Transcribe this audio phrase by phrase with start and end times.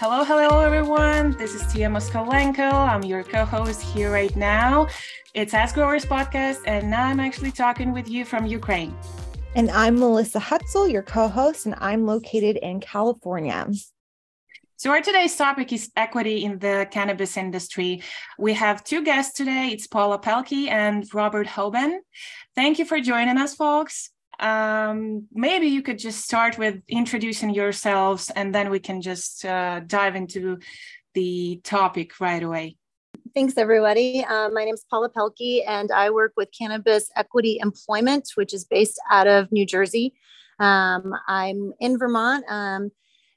[0.00, 1.32] Hello, hello, everyone.
[1.38, 2.72] This is Tia Moskalenko.
[2.72, 4.86] I'm your co host here right now.
[5.34, 8.96] It's AskGrowers Podcast, and now I'm actually talking with you from Ukraine.
[9.56, 13.66] And I'm Melissa Hutzel, your co host, and I'm located in California.
[14.76, 18.00] So, our today's topic is equity in the cannabis industry.
[18.38, 21.98] We have two guests today it's Paula Pelkey and Robert Hoban.
[22.54, 28.30] Thank you for joining us, folks um, maybe you could just start with introducing yourselves
[28.34, 30.58] and then we can just uh, dive into
[31.14, 32.76] the topic right away.
[33.34, 34.24] Thanks, everybody.
[34.24, 38.64] Uh, my name is Paula Pelkey, and I work with Cannabis Equity Employment, which is
[38.64, 40.14] based out of New Jersey.
[40.58, 42.90] Um, I'm in Vermont, um,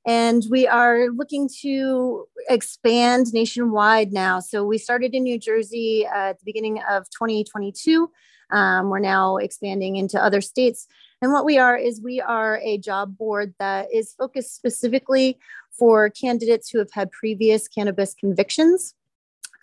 [0.06, 4.40] and we are looking to expand nationwide now.
[4.40, 8.10] So we started in New Jersey uh, at the beginning of 2022.
[8.52, 10.88] Um, we're now expanding into other states.
[11.22, 15.38] And what we are is we are a job board that is focused specifically
[15.72, 18.96] for candidates who have had previous cannabis convictions.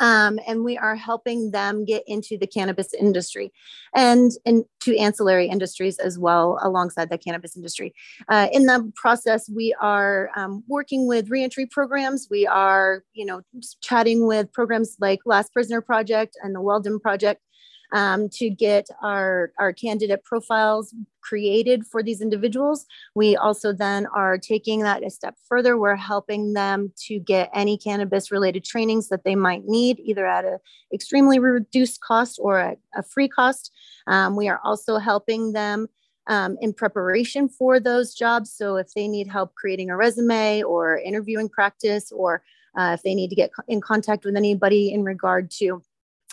[0.00, 3.52] Um, and we are helping them get into the cannabis industry
[3.94, 7.92] and into ancillary industries as well alongside the cannabis industry.
[8.28, 12.28] Uh, in the process, we are um, working with reentry programs.
[12.30, 13.42] We are, you know,
[13.80, 17.42] chatting with programs like Last Prisoner Project and the Weldon Project
[17.92, 22.86] um, to get our, our candidate profiles created for these individuals.
[23.14, 25.76] We also then are taking that a step further.
[25.76, 30.44] We're helping them to get any cannabis related trainings that they might need, either at
[30.44, 30.58] an
[30.92, 33.70] extremely reduced cost or at a free cost.
[34.06, 35.88] Um, we are also helping them
[36.28, 38.52] um, in preparation for those jobs.
[38.52, 42.42] So if they need help creating a resume or interviewing practice, or
[42.78, 45.82] uh, if they need to get in contact with anybody in regard to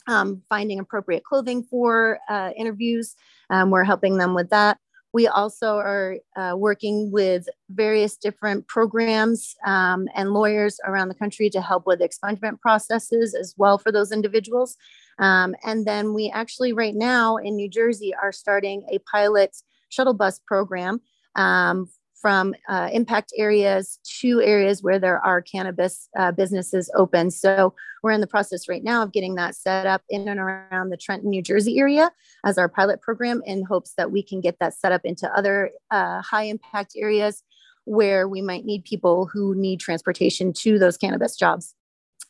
[0.07, 3.15] um, finding appropriate clothing for uh, interviews.
[3.49, 4.77] Um, we're helping them with that.
[5.13, 11.49] We also are uh, working with various different programs um, and lawyers around the country
[11.51, 14.75] to help with expungement processes as well for those individuals.
[15.17, 19.55] Um, and then we actually, right now in New Jersey, are starting a pilot
[19.87, 20.99] shuttle bus program
[21.35, 21.87] um,
[22.21, 27.29] from uh, impact areas to areas where there are cannabis uh, businesses open.
[27.29, 30.89] So we're in the process right now of getting that set up in and around
[30.89, 32.11] the Trenton, New Jersey area
[32.45, 35.71] as our pilot program in hopes that we can get that set up into other
[35.91, 37.43] uh, high impact areas
[37.83, 41.75] where we might need people who need transportation to those cannabis jobs.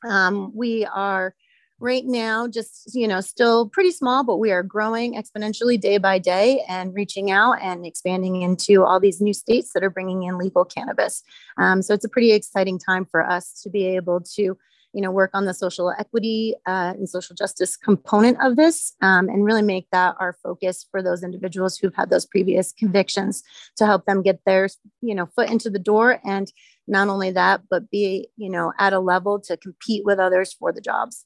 [0.08, 1.36] Um, we are
[1.80, 6.18] right now just you know still pretty small but we are growing exponentially day by
[6.18, 10.38] day and reaching out and expanding into all these new states that are bringing in
[10.38, 11.22] legal cannabis.
[11.58, 14.58] Um, so it's a pretty exciting time for us to be able to
[14.94, 19.28] you know work on the social equity uh, and social justice component of this um,
[19.28, 23.44] and really make that our focus for those individuals who've had those previous convictions
[23.76, 24.70] to help them get their
[25.02, 26.22] you know foot into the door.
[26.24, 26.50] And
[26.88, 30.72] not only that but be you know at a level to compete with others for
[30.72, 31.26] the jobs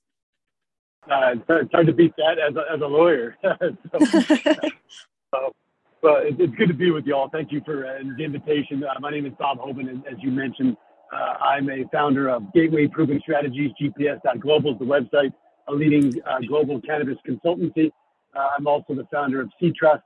[1.07, 3.35] uh, it's hard to beat that as a, as a lawyer.
[3.43, 3.59] so,
[6.01, 7.29] but it's good to be with you all.
[7.29, 8.83] Thank you for uh, the invitation.
[8.83, 10.77] Uh, my name is Bob Hoban, and as you mentioned,
[11.13, 15.33] uh, I'm a founder of Gateway Proven Strategies, GPS.global is the website,
[15.67, 17.91] a leading uh, global cannabis consultancy.
[18.35, 20.03] Uh, I'm also the founder of C-Trust.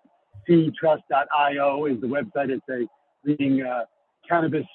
[0.48, 2.50] C-Trust.io is the website.
[2.50, 2.88] It's a
[3.28, 3.64] leading
[4.28, 4.66] cannabis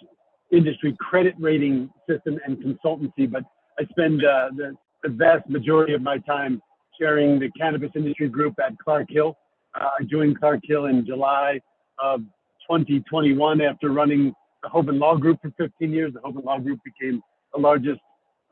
[0.50, 3.30] industry credit rating system and consultancy.
[3.30, 3.44] But
[3.78, 6.60] I spend the the vast majority of my time
[6.98, 9.36] chairing the cannabis industry group at Clark Hill.
[9.78, 11.60] Uh, I joined Clark Hill in July
[12.02, 12.20] of
[12.68, 14.32] 2021 after running
[14.62, 16.12] the Hoban Law Group for 15 years.
[16.12, 17.22] The Hoban Law Group became
[17.54, 18.00] the largest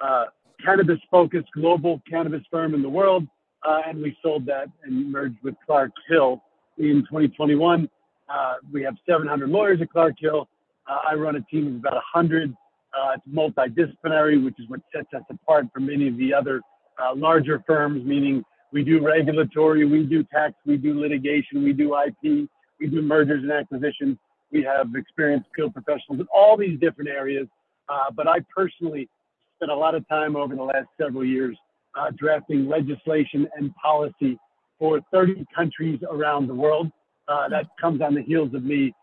[0.00, 0.24] uh,
[0.64, 3.26] cannabis focused global cannabis firm in the world.
[3.66, 6.40] Uh, and we sold that and merged with Clark Hill
[6.78, 7.88] in 2021.
[8.28, 10.48] Uh, we have 700 lawyers at Clark Hill.
[10.88, 12.54] Uh, I run a team of about 100
[12.96, 16.60] uh, it's multidisciplinary, which is what sets us apart from many of the other
[16.98, 18.42] uh, larger firms, meaning
[18.72, 22.48] we do regulatory, we do tax, we do litigation, we do IP,
[22.80, 24.18] we do mergers and acquisitions.
[24.52, 27.48] We have experienced field professionals in all these different areas.
[27.88, 29.08] Uh, but I personally
[29.56, 31.56] spent a lot of time over the last several years
[31.96, 34.38] uh, drafting legislation and policy
[34.78, 36.90] for 30 countries around the world.
[37.28, 38.94] Uh, that comes on the heels of me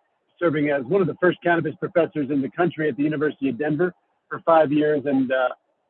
[0.43, 3.57] serving as one of the first cannabis professors in the country at the University of
[3.57, 3.93] Denver
[4.29, 5.01] for five years.
[5.05, 5.35] And uh,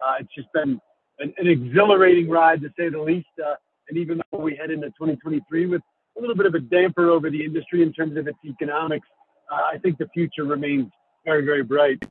[0.05, 0.79] uh, it's just been
[1.19, 3.27] an, an, exhilarating ride, to say the least.
[3.43, 3.55] Uh,
[3.89, 5.81] and even though we head into 2023 with
[6.17, 9.07] a little bit of a damper over the industry in terms of its economics,
[9.51, 10.87] uh, I think the future remains
[11.25, 12.03] very, very bright.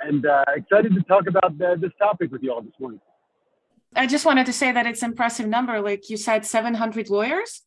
[0.00, 3.00] And uh, excited to talk about this topic with you all this morning.
[3.94, 5.80] I just wanted to say that it's impressive number.
[5.80, 7.62] Like you said, 700 lawyers.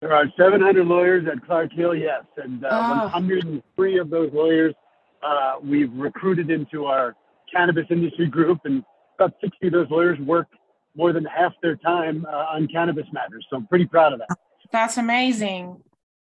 [0.00, 3.04] There are 700 lawyers at Clark Hill, yes, and uh, oh.
[3.04, 4.74] 103 of those lawyers
[5.22, 7.16] uh, we've recruited into our
[7.52, 8.84] cannabis industry group, and
[9.18, 10.48] about 60 of those lawyers work
[10.94, 13.46] more than half their time uh, on cannabis matters.
[13.50, 14.38] So I'm pretty proud of that.
[14.70, 15.82] That's amazing.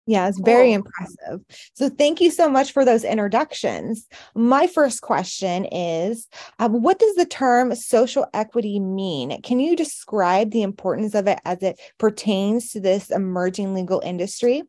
[0.09, 1.41] Yeah, it's very impressive.
[1.75, 4.07] So, thank you so much for those introductions.
[4.33, 6.27] My first question is
[6.57, 9.39] um, What does the term social equity mean?
[9.43, 14.63] Can you describe the importance of it as it pertains to this emerging legal industry?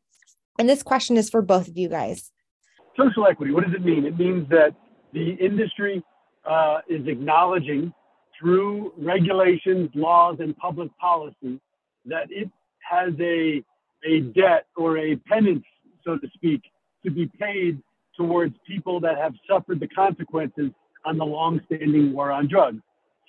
[0.58, 2.31] And this question is for both of you guys.
[2.94, 4.04] Social equity, what does it mean?
[4.04, 4.75] It means that
[5.14, 6.04] the industry
[6.44, 7.94] uh, is acknowledging
[8.38, 11.58] through regulations, laws, and public policy
[12.04, 12.50] that it
[12.81, 13.64] has a
[14.05, 15.64] a debt or a penance,
[16.05, 16.62] so to speak,
[17.05, 17.81] to be paid
[18.17, 20.70] towards people that have suffered the consequences
[21.05, 22.81] on the long-standing war on drugs.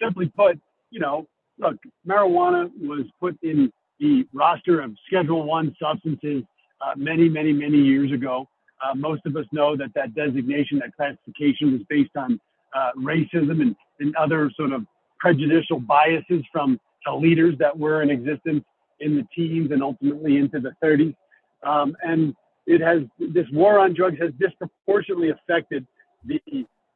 [0.02, 0.60] Simply put,
[0.90, 1.28] you know,
[1.60, 1.78] look,
[2.08, 6.44] marijuana was put in the roster of Schedule One substances
[6.82, 8.48] uh, many, many, many years ago.
[8.84, 12.40] Uh, most of us know that that designation, that classification, was based on
[12.76, 14.86] uh, racism and, and other sort of
[15.20, 18.64] prejudicial biases from the leaders that were in existence
[19.02, 21.16] in the teens and ultimately into the 30s.
[21.64, 25.86] Um, and it has this war on drugs has disproportionately affected
[26.26, 26.40] the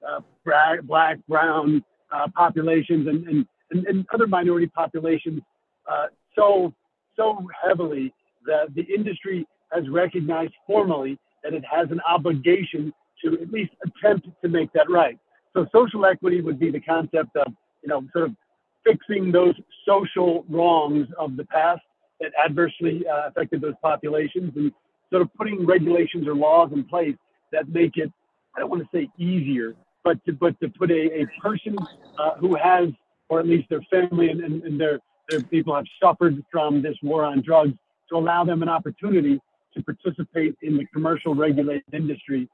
[0.08, 5.42] uh, black, brown uh, populations and, and, and, and, other minority populations
[5.90, 6.74] uh, so
[7.16, 8.14] so heavily
[8.46, 12.94] that the industry has recognized formally that it has an obligation
[13.24, 15.18] to at least attempt to make that right.
[15.54, 17.48] So social equity would be the concept of
[17.82, 18.36] you know sort of
[18.84, 19.56] fixing those
[19.88, 21.82] social wrongs of the past
[22.20, 24.72] that adversely uh, affected those populations and
[25.12, 27.16] sort of putting regulations or laws in place
[27.52, 28.12] that make it,
[28.56, 31.76] I don't want to say easier, but to, but to put a, a person
[32.20, 32.90] uh, who has,
[33.30, 36.96] or at least their family and, and, and their, their people have suffered from this
[37.02, 37.74] war on drugs,
[38.10, 39.42] to allow them an opportunity
[39.76, 42.48] to participate in the commercial regulated industry,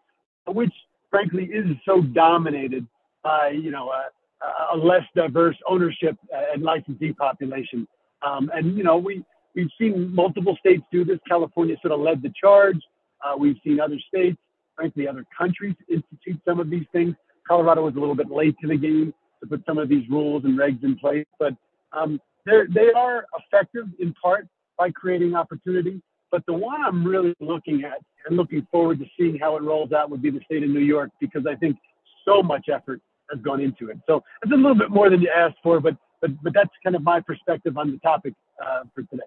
[0.48, 0.74] which
[1.10, 2.88] frankly is so dominated
[3.22, 6.18] by, you know, a, a less diverse ownership
[6.54, 7.88] and licensee population.
[8.26, 9.24] Um, and, you know, we,
[9.56, 11.20] We've seen multiple states do this.
[11.28, 12.80] California sort of led the charge.
[13.24, 14.38] Uh, we've seen other states,
[14.76, 17.16] frankly, other countries institute some of these things.
[17.48, 20.46] Colorado was a little bit late to the game to put some of these rules
[20.46, 21.54] and regs in place, but
[21.94, 26.02] um, they are effective in part by creating opportunity.
[26.32, 29.92] But the one I'm really looking at and looking forward to seeing how it rolls
[29.92, 31.78] out would be the state of New York because I think
[32.26, 33.02] so much effort
[33.32, 33.98] has gone into it.
[34.08, 36.96] So it's a little bit more than you asked for, but but but that's kind
[36.96, 38.34] of my perspective on the topic
[38.64, 39.24] uh, for today.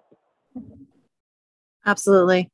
[1.85, 2.49] Absolutely.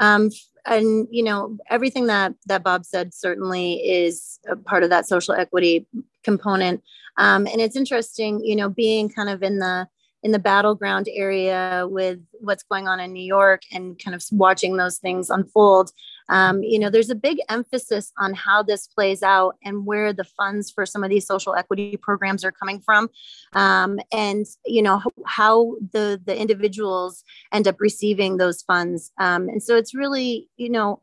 [0.00, 0.30] Um,
[0.64, 5.34] and you know everything that that Bob said certainly is a part of that social
[5.34, 5.86] equity
[6.22, 6.82] component.
[7.18, 9.88] Um, and it's interesting, you know, being kind of in the
[10.22, 14.76] in the battleground area with what's going on in New York and kind of watching
[14.76, 15.92] those things unfold.
[16.28, 20.24] Um, you know, there's a big emphasis on how this plays out and where the
[20.24, 23.10] funds for some of these social equity programs are coming from,
[23.52, 29.12] um, and you know how the the individuals end up receiving those funds.
[29.18, 31.00] Um, and so it's really, you know,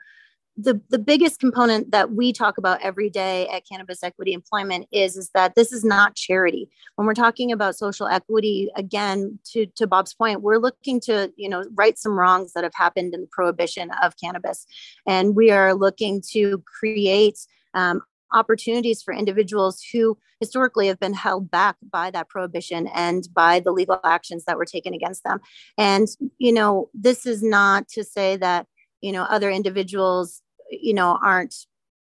[0.56, 5.18] the, the biggest component that we talk about every day at cannabis equity employment is
[5.18, 6.70] is that this is not charity.
[6.96, 11.50] When we're talking about social equity again to, to bob's point we're looking to you
[11.50, 14.66] know right some wrongs that have happened in the prohibition of cannabis.
[15.08, 17.40] And we are looking to create
[17.74, 18.02] um,
[18.32, 23.72] opportunities for individuals who historically have been held back by that prohibition and by the
[23.72, 25.40] legal actions that were taken against them.
[25.80, 26.08] And
[26.38, 28.68] you know this is not to say that
[29.04, 30.42] you know other individuals
[30.72, 31.54] you know aren't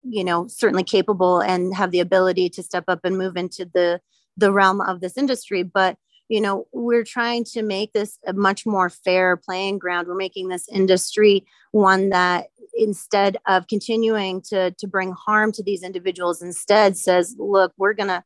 [0.03, 3.99] you know certainly capable and have the ability to step up and move into the
[4.37, 5.63] the realm of this industry.
[5.63, 5.97] But
[6.29, 10.07] you know we're trying to make this a much more fair playing ground.
[10.07, 15.81] We're making this industry one that instead of continuing to to bring harm to these
[15.81, 18.23] individuals instead says look we're going to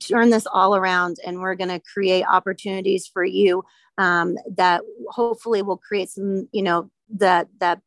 [0.00, 3.64] turn this all around and we're going to create opportunities for you
[3.98, 7.80] um, that hopefully will create some you know that that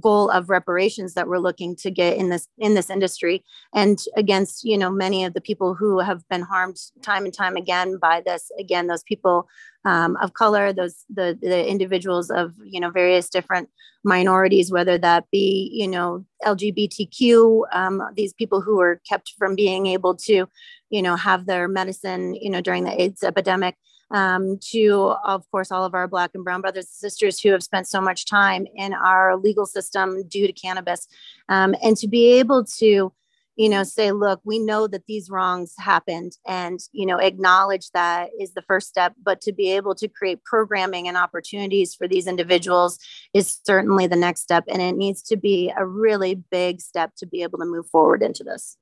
[0.00, 4.64] goal of reparations that we're looking to get in this in this industry and against
[4.64, 8.22] you know many of the people who have been harmed time and time again by
[8.24, 8.50] this.
[8.58, 9.48] Again those people
[9.84, 13.68] um, of color those the the individuals of you know various different
[14.04, 19.86] minorities whether that be you know lgbtq um, these people who were kept from being
[19.86, 20.46] able to
[20.90, 23.76] you know have their medicine you know during the aids epidemic
[24.10, 27.62] um, to, of course, all of our Black and Brown brothers and sisters who have
[27.62, 31.06] spent so much time in our legal system due to cannabis.
[31.48, 33.12] Um, and to be able to,
[33.56, 38.30] you know, say, look, we know that these wrongs happened and, you know, acknowledge that
[38.40, 39.14] is the first step.
[39.22, 42.98] But to be able to create programming and opportunities for these individuals
[43.34, 44.64] is certainly the next step.
[44.68, 48.22] And it needs to be a really big step to be able to move forward
[48.22, 48.76] into this.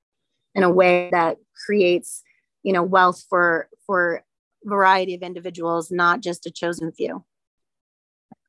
[0.55, 2.23] in a way that creates
[2.63, 4.23] you know wealth for for
[4.67, 7.25] variety of individuals not just a chosen few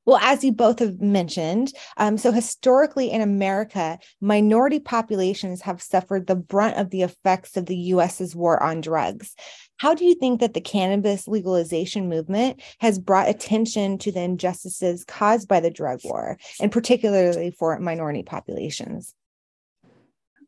[0.08, 6.28] well, as you both have mentioned, um, so historically in America, minority populations have suffered
[6.28, 9.36] the brunt of the effects of the US's war on drugs.
[9.76, 15.04] How do you think that the cannabis legalization movement has brought attention to the injustices
[15.04, 19.14] caused by the drug war, and particularly for minority populations?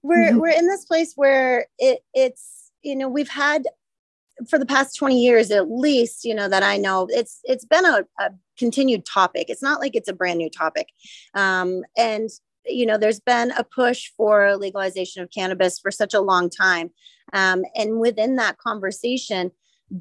[0.01, 0.39] We're mm-hmm.
[0.39, 3.65] we're in this place where it it's you know we've had
[4.47, 7.85] for the past 20 years at least you know that i know it's it's been
[7.85, 8.29] a, a
[8.59, 9.49] continued topic.
[9.49, 10.89] It's not like it's a brand new topic.
[11.33, 12.29] Um, and
[12.65, 16.91] you know there's been a push for legalization of cannabis for such a long time.
[17.33, 19.51] Um, and within that conversation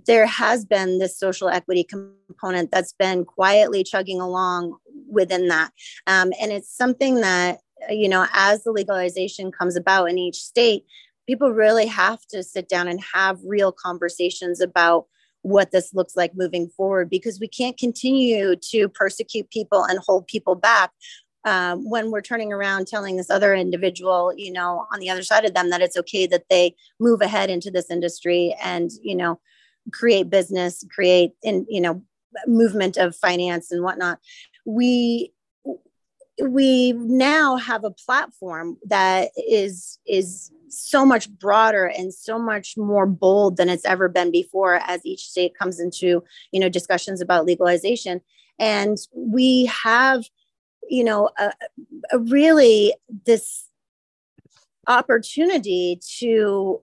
[0.06, 4.76] there has been this social equity component that's been quietly chugging along
[5.10, 5.70] within that.
[6.06, 10.84] Um, and it's something that you know as the legalization comes about in each state
[11.28, 15.06] people really have to sit down and have real conversations about
[15.42, 20.26] what this looks like moving forward because we can't continue to persecute people and hold
[20.26, 20.90] people back
[21.44, 25.44] um, when we're turning around telling this other individual you know on the other side
[25.44, 29.38] of them that it's okay that they move ahead into this industry and you know
[29.92, 32.02] create business create in you know
[32.46, 34.18] movement of finance and whatnot.
[34.64, 35.32] We
[36.46, 43.06] we now have a platform that is is so much broader and so much more
[43.06, 47.46] bold than it's ever been before as each state comes into you know discussions about
[47.46, 48.20] legalization.
[48.58, 50.24] And we have
[50.88, 51.52] you know a,
[52.12, 52.94] a really
[53.26, 53.68] this
[54.86, 56.82] opportunity to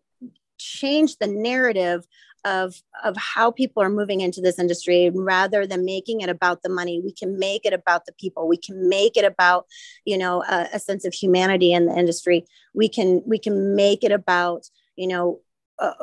[0.58, 2.06] change the narrative
[2.46, 5.12] of of how people are moving into this industry.
[5.14, 8.48] Rather than making it about the money we can make it about the people.
[8.48, 9.66] We can make it about
[10.06, 12.46] you know a, a sense of humanity in the industry.
[12.74, 15.42] We can we can make it about you know
[15.80, 15.94] uh,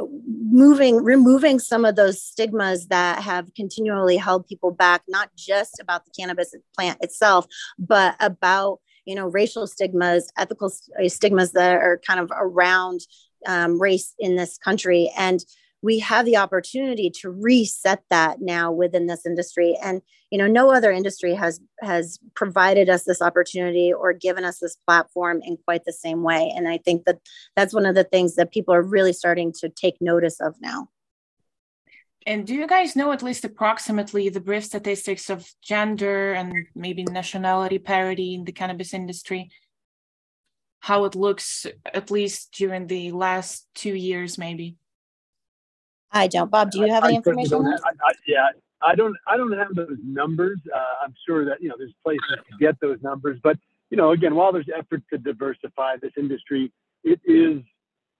[0.50, 6.04] moving removing some of those stigmas that have continually held people back not just about
[6.04, 7.46] the cannabis plant itself
[7.78, 10.70] but about you know racial stigmas ethical
[11.06, 13.00] stigmas that are kind of around
[13.46, 15.10] um, race in this country.
[15.16, 15.40] And
[15.82, 19.76] we have the opportunity to reset that now within this industry.
[19.82, 24.58] And you know no other industry has has provided us this opportunity or given us
[24.60, 26.52] this platform in quite the same way.
[26.56, 27.18] And i think that
[27.54, 30.88] that's one of the things that people are really starting to take notice of now.
[32.24, 37.02] And do you guys know at least approximately the brief statistics of gender and maybe
[37.02, 39.50] nationality parity in the cannabis industry?
[40.80, 44.76] How it looks at least during the last two years maybe
[46.12, 46.50] I don't.
[46.50, 47.80] Bob, do you have I, any information on that?
[47.84, 48.48] I, yeah,
[48.82, 49.16] I don't.
[49.26, 50.58] I don't have those numbers.
[50.74, 53.56] Uh, I'm sure that you know there's places to get those numbers, but
[53.90, 56.72] you know, again, while there's effort to diversify this industry,
[57.04, 57.62] it is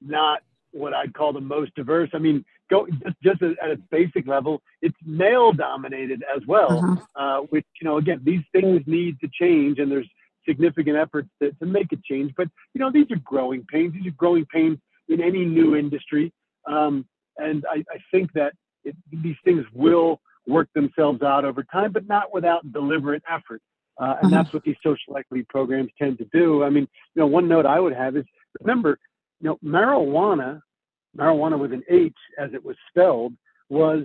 [0.00, 0.40] not
[0.72, 2.10] what I'd call the most diverse.
[2.14, 6.96] I mean, go just, just at its basic level, it's male dominated as well, uh-huh.
[7.16, 10.08] uh, which you know, again, these things need to change, and there's
[10.46, 12.32] significant efforts to, to make a change.
[12.36, 13.94] But you know, these are growing pains.
[13.94, 16.32] These are growing pains in any new industry.
[16.66, 17.06] Um,
[17.38, 18.52] and I, I think that
[18.84, 23.62] it, these things will work themselves out over time, but not without deliberate effort.
[24.00, 24.30] Uh, and mm-hmm.
[24.30, 26.64] that's what these social equity programs tend to do.
[26.64, 28.24] I mean, you know, one note I would have is
[28.60, 28.98] remember,
[29.40, 30.60] you know, marijuana,
[31.16, 33.34] marijuana with an H as it was spelled,
[33.68, 34.04] was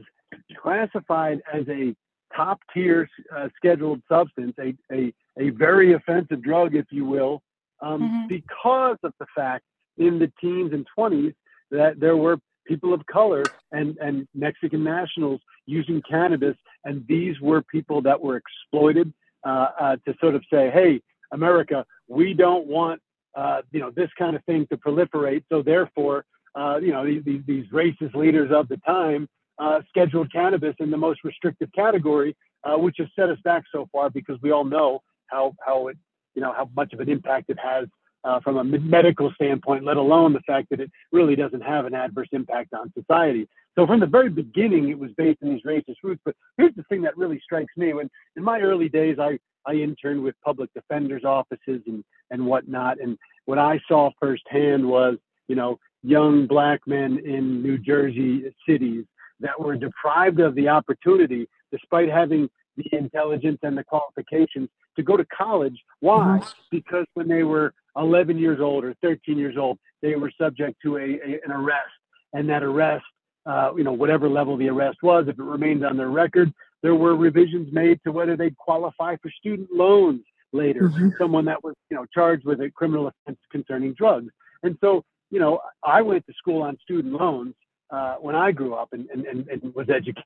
[0.62, 1.96] classified as a
[2.36, 7.41] top tier uh, scheduled substance, a, a, a very offensive drug, if you will,
[7.81, 8.27] um, mm-hmm.
[8.27, 9.63] because of the fact
[9.98, 11.34] in the teens and 20s
[11.72, 16.55] that there were people of color and, and Mexican nationals using cannabis.
[16.86, 19.13] And these were people that were exploited
[19.45, 23.01] uh, uh, to sort of say, hey, America, we don't want
[23.36, 25.43] uh, you know this kind of thing to proliferate.
[25.50, 30.75] So therefore, uh, you know these, these racist leaders of the time uh, scheduled cannabis
[30.79, 34.51] in the most restrictive category, uh, which has set us back so far because we
[34.51, 35.97] all know how how it
[36.36, 37.88] you know how much of an impact it has
[38.24, 41.93] uh, from a medical standpoint, let alone the fact that it really doesn't have an
[41.93, 43.47] adverse impact on society.
[43.77, 46.21] So from the very beginning, it was based on these racist roots.
[46.25, 49.74] But here's the thing that really strikes me: when in my early days, I I
[49.74, 55.55] interned with public defenders' offices and and whatnot, and what I saw firsthand was, you
[55.55, 59.05] know, young black men in New Jersey cities
[59.39, 65.17] that were deprived of the opportunity, despite having the intelligence and the qualifications to go
[65.17, 65.77] to college.
[66.00, 66.39] Why?
[66.41, 66.50] Mm-hmm.
[66.71, 70.98] Because when they were 11 years old or 13 years old, they were subject to
[70.98, 71.94] a, a an arrest,
[72.34, 73.06] and that arrest,
[73.46, 76.51] uh, you know, whatever level the arrest was, if it remained on their record,
[76.84, 80.22] there were revisions made to whether they'd qualify for student loans
[80.54, 80.84] later.
[80.84, 81.10] Mm-hmm.
[81.18, 84.32] Someone that was, you know, charged with a criminal offense concerning drugs,
[84.63, 87.54] and so you know, I went to school on student loans
[87.89, 90.24] uh, when I grew up and, and, and, and was educated.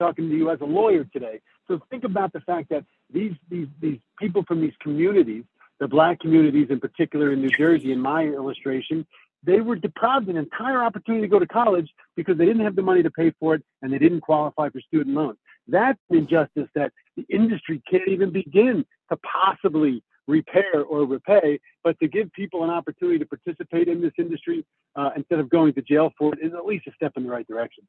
[0.00, 1.40] Talking to you as a lawyer today.
[1.68, 5.44] So think about the fact that these, these, these people from these communities,
[5.80, 9.06] the black communities in particular in New Jersey, in my illustration,
[9.42, 12.82] they were deprived an entire opportunity to go to college because they didn't have the
[12.82, 15.36] money to pay for it and they didn't qualify for student loans.
[15.68, 21.98] That's an injustice that the industry can't even begin to possibly repair or repay, but
[22.00, 24.64] to give people an opportunity to participate in this industry
[24.96, 27.30] uh, instead of going to jail for it is at least a step in the
[27.30, 27.84] right direction.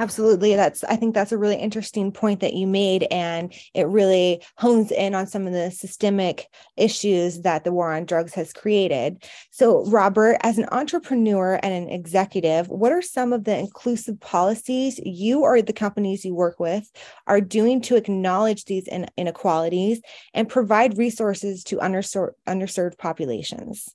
[0.00, 0.56] Absolutely.
[0.56, 3.06] That's, I think that's a really interesting point that you made.
[3.10, 6.46] And it really hones in on some of the systemic
[6.78, 9.22] issues that the war on drugs has created.
[9.50, 14.98] So, Robert, as an entrepreneur and an executive, what are some of the inclusive policies
[15.04, 16.90] you or the companies you work with
[17.26, 18.88] are doing to acknowledge these
[19.18, 20.00] inequalities
[20.32, 23.94] and provide resources to underserved, underserved populations?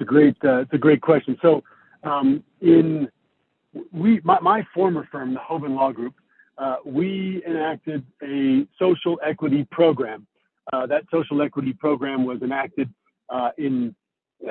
[0.00, 1.38] a great, uh, it's a great question.
[1.40, 1.62] So,
[2.02, 3.08] um, in
[3.92, 6.14] we, my, my former firm, the Hoban Law Group,
[6.58, 10.26] uh, we enacted a social equity program.
[10.72, 12.92] Uh, that social equity program was enacted
[13.30, 13.94] uh, in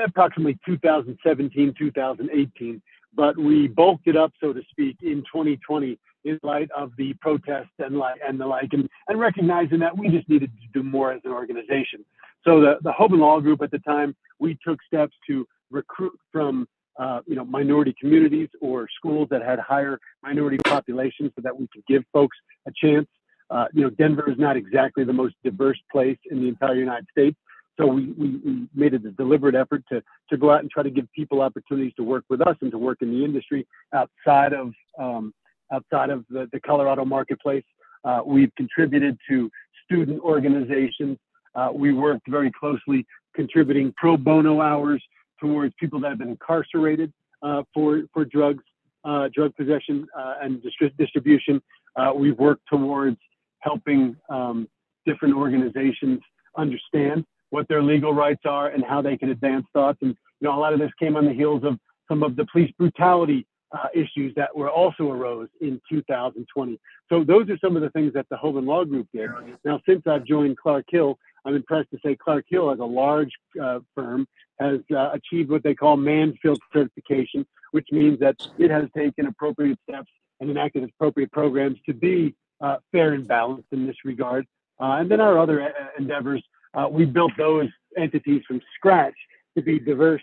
[0.03, 2.82] approximately 2017, 2018,
[3.13, 7.70] but we bulked it up, so to speak, in 2020 in light of the protests
[7.79, 11.12] and, like, and the like, and, and recognizing that we just needed to do more
[11.12, 12.03] as an organization.
[12.44, 16.67] So the, the Hoban Law Group at the time, we took steps to recruit from
[16.98, 21.68] uh, you know, minority communities or schools that had higher minority populations so that we
[21.74, 22.38] could give folks
[22.68, 23.08] a chance.
[23.50, 27.06] Uh, you know, Denver is not exactly the most diverse place in the entire United
[27.12, 27.38] States.
[27.78, 30.84] So we, we, we made it a deliberate effort to, to go out and try
[30.84, 34.54] to give people opportunities to work with us and to work in the industry outside
[34.54, 35.34] of, um,
[35.74, 37.66] outside of the, the Colorado marketplace.
[38.06, 39.50] Uh, we've contributed to
[39.84, 41.18] student organizations.
[41.54, 45.04] Uh, we worked very closely contributing pro bono hours
[45.39, 47.12] towards people that have been incarcerated
[47.42, 48.63] uh, for for drugs,
[49.04, 51.62] uh, drug possession uh, and distri- distribution.
[51.95, 53.17] Uh, we've worked towards
[53.60, 54.67] helping um,
[55.06, 56.19] different organizations
[56.58, 60.00] understand what their legal rights are and how they can advance thoughts.
[60.02, 62.45] And you know, a lot of this came on the heels of some of the
[62.52, 66.80] police brutality uh, issues that were also arose in 2020.
[67.10, 69.30] So those are some of the things that the Hoban Law Group did.
[69.63, 73.31] Now, since I've joined Clark Hill, I'm impressed to say Clark Hill, as a large
[73.62, 74.27] uh, firm,
[74.60, 79.77] has uh, achieved what they call Mansfield certification, which means that it has taken appropriate
[79.88, 84.45] steps and enacted appropriate programs to be uh, fair and balanced in this regard.
[84.79, 89.15] Uh, and then our other uh, endeavors, uh, we built those entities from scratch
[89.55, 90.21] to be diverse,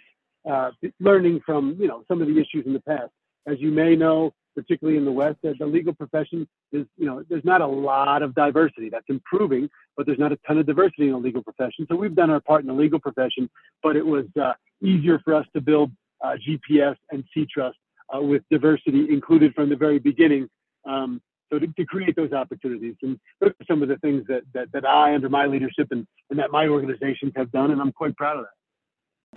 [1.01, 3.11] learning from you know some of the issues in the past.
[3.47, 7.25] As you may know, particularly in the West, that the legal profession is, you know,
[7.29, 8.89] there's not a lot of diversity.
[8.89, 11.87] That's improving, but there's not a ton of diversity in the legal profession.
[11.91, 13.49] So we've done our part in the legal profession,
[13.83, 15.91] but it was uh, easier for us to build
[16.23, 17.77] uh, GPS and C-Trust
[18.15, 20.49] uh, with diversity included from the very beginning.
[20.85, 24.43] Um, so to, to, create those opportunities, and those are some of the things that
[24.55, 27.93] that, that I, under my leadership, and, and that my organizations have done, and I'm
[27.93, 28.62] quite proud of that.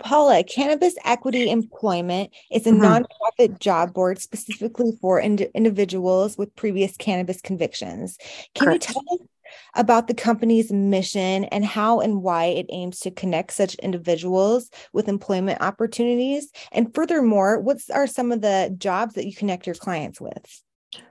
[0.00, 2.82] Paula, Cannabis Equity Employment is a mm-hmm.
[2.82, 8.18] nonprofit job board specifically for ind- individuals with previous cannabis convictions.
[8.54, 8.88] Can Correct.
[8.88, 9.26] you tell us
[9.74, 15.08] about the company's mission and how and why it aims to connect such individuals with
[15.08, 16.50] employment opportunities?
[16.72, 20.62] And furthermore, what are some of the jobs that you connect your clients with?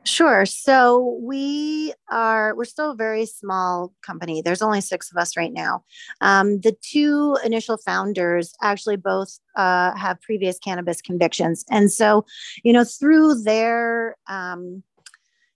[0.04, 0.46] Sure.
[0.46, 4.42] So we are, we're still a very small company.
[4.42, 5.84] There's only six of us right now.
[6.22, 11.66] Um, the two initial founders actually both uh, have previous cannabis convictions.
[11.70, 12.26] And so,
[12.64, 14.84] you know, through their, um,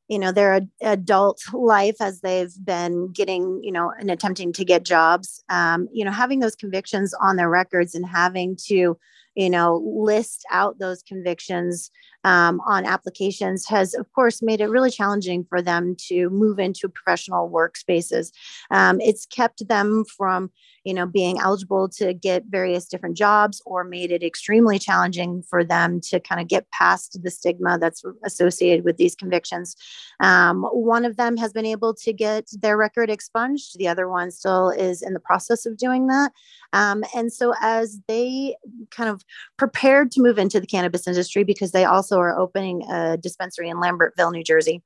[0.07, 4.83] you know their adult life as they've been getting you know and attempting to get
[4.83, 8.97] jobs um, you know having those convictions on their records and having to
[9.39, 11.91] you know list out those convictions
[12.23, 16.89] um, on applications has, of course, made it really challenging for them to move into
[16.89, 18.31] professional workspaces.
[18.71, 20.51] Um, it's kept them from,
[20.83, 25.63] you know, being eligible to get various different jobs or made it extremely challenging for
[25.63, 29.75] them to kind of get past the stigma that's associated with these convictions.
[30.19, 33.77] Um, one of them has been able to get their record expunged.
[33.77, 36.31] The other one still is in the process of doing that.
[36.73, 38.55] Um, and so as they
[38.91, 39.23] kind of
[39.57, 43.77] prepared to move into the cannabis industry because they also are opening a dispensary in
[43.77, 44.81] Lambertville, New Jersey.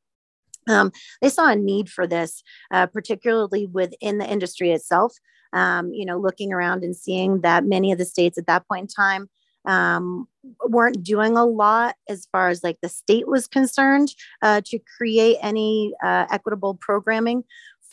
[0.68, 5.14] Um, they saw a need for this, uh, particularly within the industry itself.
[5.52, 8.82] Um, you know, looking around and seeing that many of the states at that point
[8.84, 9.30] in time
[9.66, 10.28] um,
[10.66, 15.38] weren't doing a lot as far as like the state was concerned uh, to create
[15.42, 17.44] any uh, equitable programming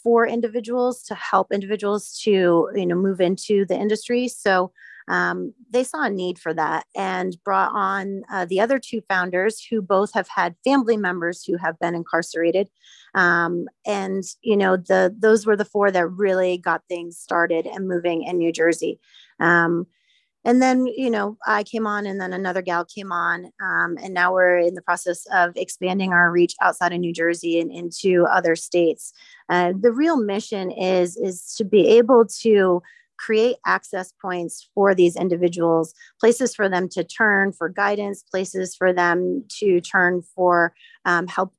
[0.03, 4.29] for individuals to help individuals to you know move into the industry.
[4.29, 4.73] So
[5.11, 9.61] um, they saw a need for that and brought on uh, the other two founders
[9.61, 12.71] who both have had family members who have been incarcerated.
[13.17, 17.89] Um, and, you know, the those were the four that really got things started and
[17.89, 19.01] moving in New Jersey.
[19.41, 19.89] Um,
[20.43, 24.15] and then you know i came on and then another gal came on um, and
[24.15, 28.25] now we're in the process of expanding our reach outside of new jersey and into
[28.25, 29.13] other states
[29.51, 32.83] uh, the real mission is is to be able to
[33.21, 38.93] create access points for these individuals, places for them to turn for guidance, places for
[38.93, 41.53] them to turn for um, help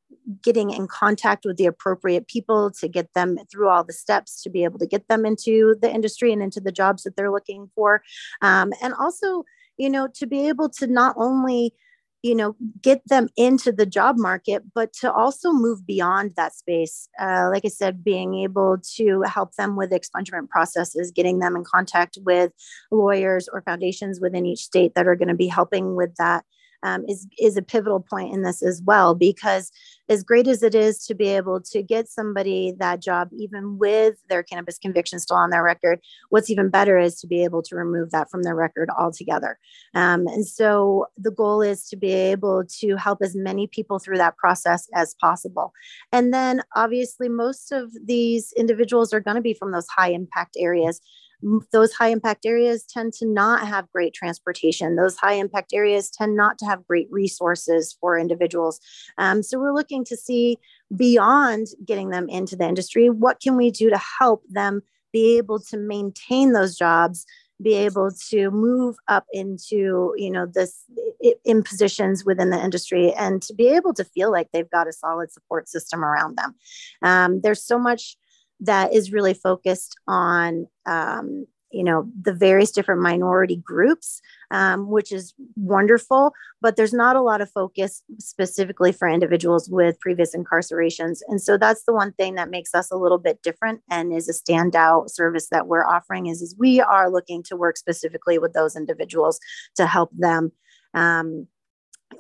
[0.44, 4.50] getting in contact with the appropriate people to get them through all the steps to
[4.50, 7.70] be able to get them into the industry and into the jobs that they're looking
[7.76, 8.02] for.
[8.42, 9.44] Um, and also,
[9.78, 11.74] you know, to be able to not only
[12.24, 17.10] you know get them into the job market but to also move beyond that space
[17.20, 21.64] uh, like i said being able to help them with expungement processes getting them in
[21.64, 22.52] contact with
[22.92, 26.46] lawyers or foundations within each state that are going to be helping with that
[26.84, 29.72] um, is is a pivotal point in this as well because
[30.10, 34.16] as great as it is to be able to get somebody that job even with
[34.30, 37.76] their cannabis conviction still on their record what's even better is to be able to
[37.76, 39.58] remove that from their record altogether.
[39.94, 44.18] Um, and so the goal is to be able to help as many people through
[44.18, 45.74] that process as possible.
[46.12, 50.56] And then obviously most of these individuals are going to be from those high impact
[50.60, 51.02] areas
[51.72, 54.96] those high impact areas tend to not have great transportation.
[54.96, 58.80] Those high impact areas tend not to have great resources for individuals.
[59.18, 60.58] Um, so we're looking to see
[60.96, 64.82] beyond getting them into the industry, what can we do to help them
[65.14, 67.26] be able to maintain those jobs
[67.62, 70.84] be able to move up into you know this
[71.46, 74.94] in positions within the industry and to be able to feel like they've got a
[74.94, 76.56] solid support system around them
[77.02, 78.18] um, there's so much
[78.62, 84.22] that is really focused on um, you know the various different minority groups
[84.52, 90.00] um, which is wonderful but there's not a lot of focus specifically for individuals with
[90.00, 91.20] previous incarcerations.
[91.28, 94.30] And so that's the one thing that makes us a little bit different and is
[94.30, 98.54] a standout service that we're offering is, is we are looking to work specifically with
[98.54, 99.40] those individuals
[99.76, 100.52] to help them
[100.94, 101.48] um,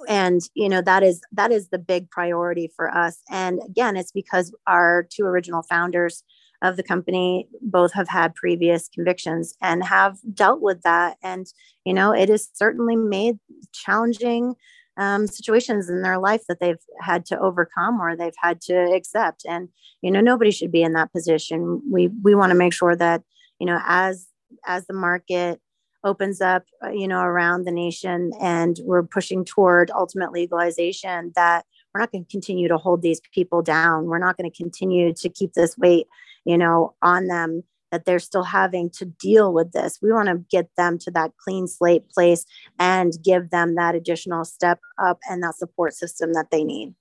[0.08, 3.20] and you know that is that is the big priority for us.
[3.30, 6.24] And again it's because our two original founders
[6.64, 11.18] of the company both have had previous convictions and have dealt with that.
[11.24, 11.48] And
[11.86, 13.40] you know it has certainly made
[13.74, 14.56] challenging
[14.98, 19.44] um, situations in their life that they've had to overcome or they've had to accept.
[19.48, 19.70] And
[20.02, 21.82] you know nobody should be in that position.
[21.92, 23.24] We we want to make sure that
[23.60, 24.28] you know as
[24.66, 25.60] as the market
[26.04, 31.66] opens up, uh, you know, around the nation and we're pushing toward ultimate legalization, that
[31.94, 34.06] we're not going to continue to hold these people down.
[34.06, 36.08] We're not going to continue to keep this weight,
[36.46, 40.00] you know, on them that they're still having to deal with this.
[40.02, 42.46] We want to get them to that clean slate place
[42.80, 46.96] and give them that additional step up and that support system that they need.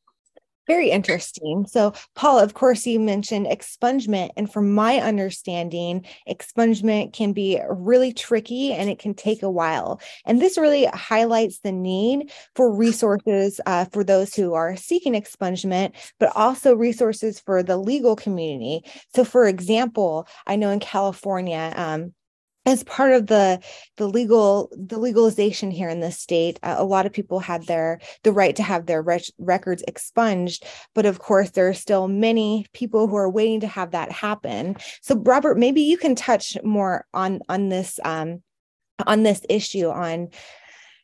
[0.70, 1.66] Very interesting.
[1.66, 4.30] So, Paula, of course, you mentioned expungement.
[4.36, 10.00] And from my understanding, expungement can be really tricky and it can take a while.
[10.26, 15.96] And this really highlights the need for resources uh, for those who are seeking expungement,
[16.20, 18.88] but also resources for the legal community.
[19.16, 22.14] So, for example, I know in California, um,
[22.66, 23.60] as part of the
[23.96, 28.00] the legal the legalization here in the state uh, a lot of people had their
[28.22, 30.64] the right to have their rec- records expunged.
[30.94, 34.76] But of course there are still many people who are waiting to have that happen.
[35.00, 38.42] So robert maybe you can touch more on on this um
[39.06, 40.28] on this issue on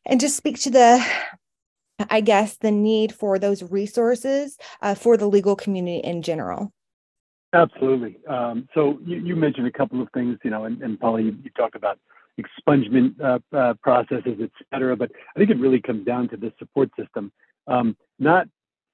[0.05, 1.07] and just speak to the
[2.11, 6.73] i guess the need for those resources uh, for the legal community in general
[7.57, 8.19] Absolutely.
[8.27, 11.37] Um, so you, you, mentioned a couple of things, you know, and, and Paula, you,
[11.43, 11.99] you talked about
[12.39, 16.53] expungement uh, uh, processes, et cetera, but I think it really comes down to the
[16.59, 17.33] support system.
[17.67, 18.47] Um, not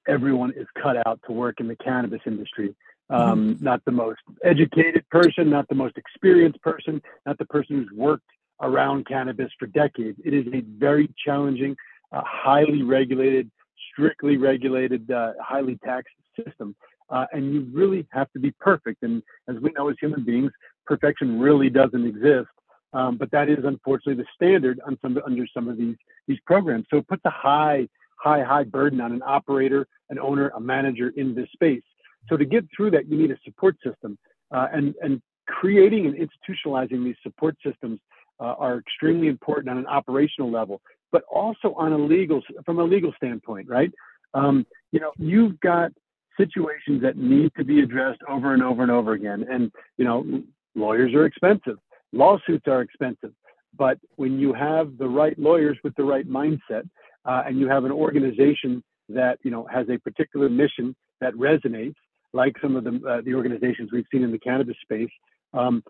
[0.06, 2.74] everyone is cut out to work in the cannabis industry.
[3.10, 3.64] Um, mm-hmm.
[3.64, 8.30] Not the most educated person, not the most experienced person, not the person who's worked
[8.60, 10.18] around cannabis for decades.
[10.24, 11.76] It is a very challenging,
[12.12, 13.50] uh, highly regulated,
[13.90, 16.76] strictly regulated, uh, highly taxed system
[17.12, 19.02] uh, and you really have to be perfect.
[19.02, 20.50] And as we know as human beings,
[20.86, 22.48] perfection really doesn't exist.
[22.94, 25.96] Um, but that is unfortunately the standard on some, under some of these
[26.28, 26.86] these programs.
[26.90, 31.12] So it puts a high, high, high burden on an operator, an owner, a manager
[31.16, 31.82] in this space.
[32.28, 34.18] So to get through that, you need a support system,
[34.54, 37.98] uh, and and creating and institutionalizing these support systems
[38.40, 42.84] uh, are extremely important on an operational level, but also on a legal from a
[42.84, 43.90] legal standpoint, right?
[44.34, 45.92] Um, you know, you've got
[46.36, 49.44] situations that need to be addressed over and over and over again.
[49.50, 50.42] And, you know,
[50.74, 51.76] lawyers are expensive,
[52.12, 53.32] lawsuits are expensive.
[53.76, 56.88] But when you have the right lawyers with the right mindset,
[57.24, 61.94] uh, and you have an organization that you know has a particular mission that resonates,
[62.32, 65.10] like some of the uh, the organizations we've seen in the cannabis space,
[65.54, 65.82] um,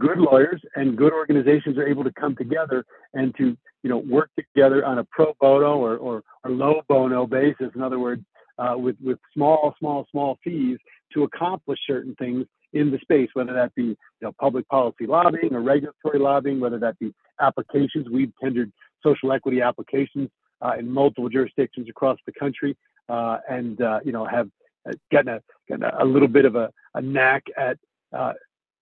[0.00, 4.30] good lawyers and good organizations are able to come together and to you know work
[4.36, 7.70] together on a pro bono or or, or low bono basis.
[7.74, 8.22] In other words,
[8.58, 10.78] uh, with with small small small fees
[11.12, 15.54] to accomplish certain things in the space, whether that be you know, public policy lobbying
[15.54, 18.08] or regulatory lobbying, whether that be applications.
[18.10, 20.28] We've tendered social equity applications
[20.60, 22.76] uh, in multiple jurisdictions across the country,
[23.08, 24.48] uh, and uh, you know have
[24.88, 27.78] uh, gotten a, gotten a little bit of a, a knack at
[28.12, 28.32] uh,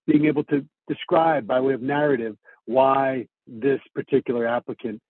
[0.07, 5.01] being able to describe by way of narrative why this particular applicant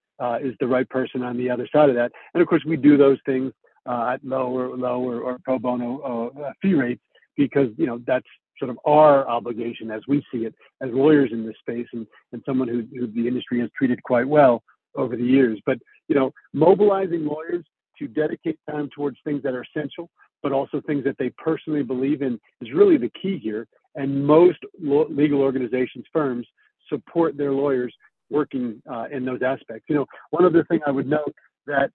[0.40, 2.12] is the right person on the other side of that.
[2.32, 3.52] And of course, we do those things
[3.86, 7.02] at lower, lower or pro bono fee rates
[7.36, 8.26] because you know that's
[8.58, 12.42] sort of our obligation as we see it as lawyers in this space and, and
[12.46, 14.62] someone who, who the industry has treated quite well
[14.94, 15.58] over the years.
[15.66, 17.64] But, you know, mobilizing lawyers
[17.98, 20.08] to dedicate time towards things that are essential,
[20.42, 23.66] but also things that they personally believe in is really the key here.
[23.94, 26.46] And most legal organizations, firms
[26.88, 27.92] support their lawyers
[28.30, 29.86] working uh, in those aspects.
[29.88, 31.34] You know, one other thing I would note
[31.66, 31.90] that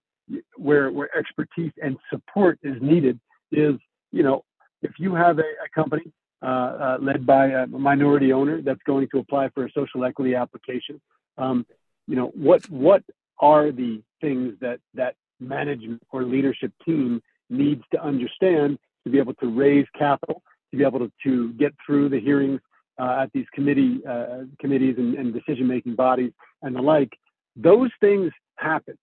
[0.56, 3.20] where, where expertise and support is needed
[3.52, 3.76] is,
[4.12, 4.44] you know,
[4.82, 6.12] if you have a, a company
[6.44, 10.36] uh, uh, led by a minority owner that's going to apply for a social equity
[10.36, 11.02] application.
[11.38, 11.66] Um,
[12.08, 13.04] you know, what what
[13.40, 19.34] are the things that that management or leadership team needs to understand to be able
[19.36, 22.60] to raise capital, to be able to, to get through the hearings
[23.00, 27.18] uh, at these committee uh, committees and, and decision-making bodies and the like.
[27.56, 28.98] Those things happen,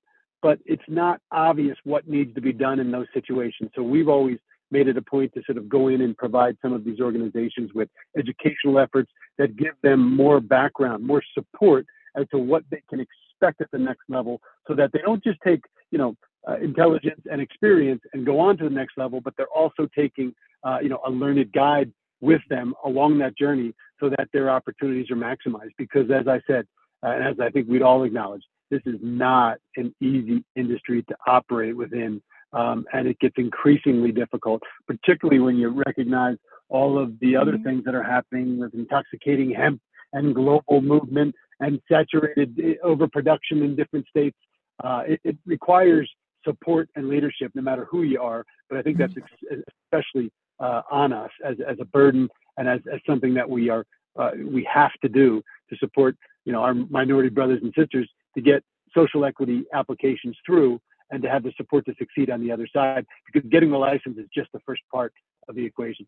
[0.45, 3.71] but it's not obvious what needs to be done in those situations.
[3.75, 4.37] So we've always
[4.71, 7.71] made it a point to sort of go in and provide some of these organizations
[7.75, 13.01] with educational efforts that give them more background, more support as to what they can
[13.01, 16.15] expect at the next level so that they don't just take, you know,
[16.47, 20.35] uh, intelligence and experience and go on to the next level, but they're also taking,
[20.63, 25.11] uh, you know, a learned guide with them along that journey so that their opportunities
[25.11, 25.73] are maximized.
[25.79, 26.67] Because as I said,
[27.03, 31.17] uh, and as I think we'd all acknowledge, this is not an easy industry to
[31.27, 32.21] operate within
[32.55, 36.37] um, and it gets increasingly difficult, particularly when you recognize
[36.69, 37.65] all of the other mm-hmm.
[37.65, 39.81] things that are happening with intoxicating hemp
[40.13, 44.37] and global movement and saturated eh, overproduction in different states.
[44.83, 46.11] Uh, it, it, requires
[46.45, 48.45] support and leadership, no matter who you are.
[48.69, 49.47] But I think that's mm-hmm.
[49.51, 53.69] ex- especially uh, on us as, as a burden and as, as something that we
[53.69, 53.85] are
[54.17, 58.43] uh, we have to do to support you know our minority brothers and sisters to
[58.43, 58.63] get
[58.95, 63.05] social equity applications through and to have the support to succeed on the other side
[63.27, 65.13] because getting the license is just the first part
[65.49, 66.07] of the equation.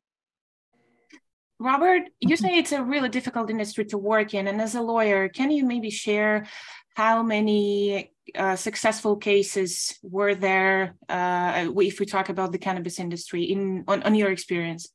[1.58, 4.46] Robert, you say it's a really difficult industry to work in.
[4.46, 6.46] And as a lawyer, can you maybe share
[6.94, 13.44] how many uh, successful cases were there uh, if we talk about the cannabis industry
[13.44, 14.88] in on, on your experience?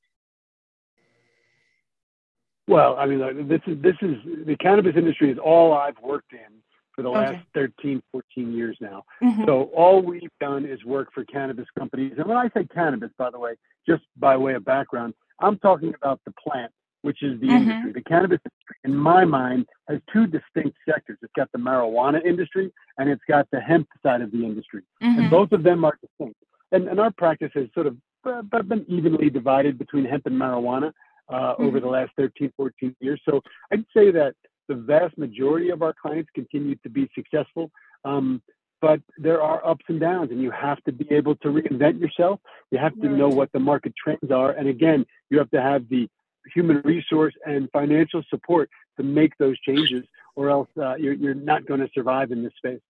[2.67, 4.15] Well, I mean, this is this is
[4.45, 6.60] the cannabis industry is all I've worked in
[7.01, 7.33] for the okay.
[7.33, 9.03] last 13, 14 years now.
[9.23, 9.45] Mm-hmm.
[9.45, 12.13] So all we've done is work for cannabis companies.
[12.17, 13.53] And when I say cannabis, by the way,
[13.87, 17.69] just by way of background, I'm talking about the plant, which is the mm-hmm.
[17.69, 17.93] industry.
[17.93, 21.17] The cannabis industry, in my mind, has two distinct sectors.
[21.21, 24.83] It's got the marijuana industry and it's got the hemp side of the industry.
[25.01, 25.19] Mm-hmm.
[25.19, 26.39] And both of them are distinct.
[26.71, 30.91] And, and our practice has sort of uh, been evenly divided between hemp and marijuana
[31.31, 31.85] uh, over mm-hmm.
[31.85, 33.19] the last 13, 14 years.
[33.27, 34.35] So I'd say that
[34.67, 37.71] the vast majority of our clients continue to be successful.
[38.05, 38.41] Um,
[38.81, 42.39] but there are ups and downs, and you have to be able to reinvent yourself.
[42.71, 43.17] You have to right.
[43.17, 44.51] know what the market trends are.
[44.51, 46.09] And again, you have to have the
[46.53, 50.03] human resource and financial support to make those changes,
[50.35, 52.81] or else uh, you're, you're not going to survive in this space.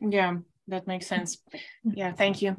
[0.00, 1.38] Yeah, that makes sense.
[1.84, 2.56] Yeah, thank you.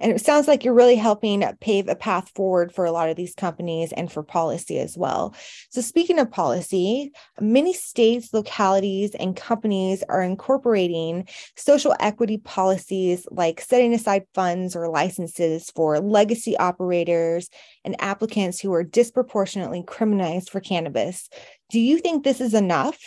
[0.00, 3.16] And it sounds like you're really helping pave a path forward for a lot of
[3.16, 5.34] these companies and for policy as well.
[5.70, 13.60] So, speaking of policy, many states, localities, and companies are incorporating social equity policies like
[13.60, 17.50] setting aside funds or licenses for legacy operators
[17.84, 21.28] and applicants who are disproportionately criminalized for cannabis.
[21.68, 22.98] Do you think this is enough?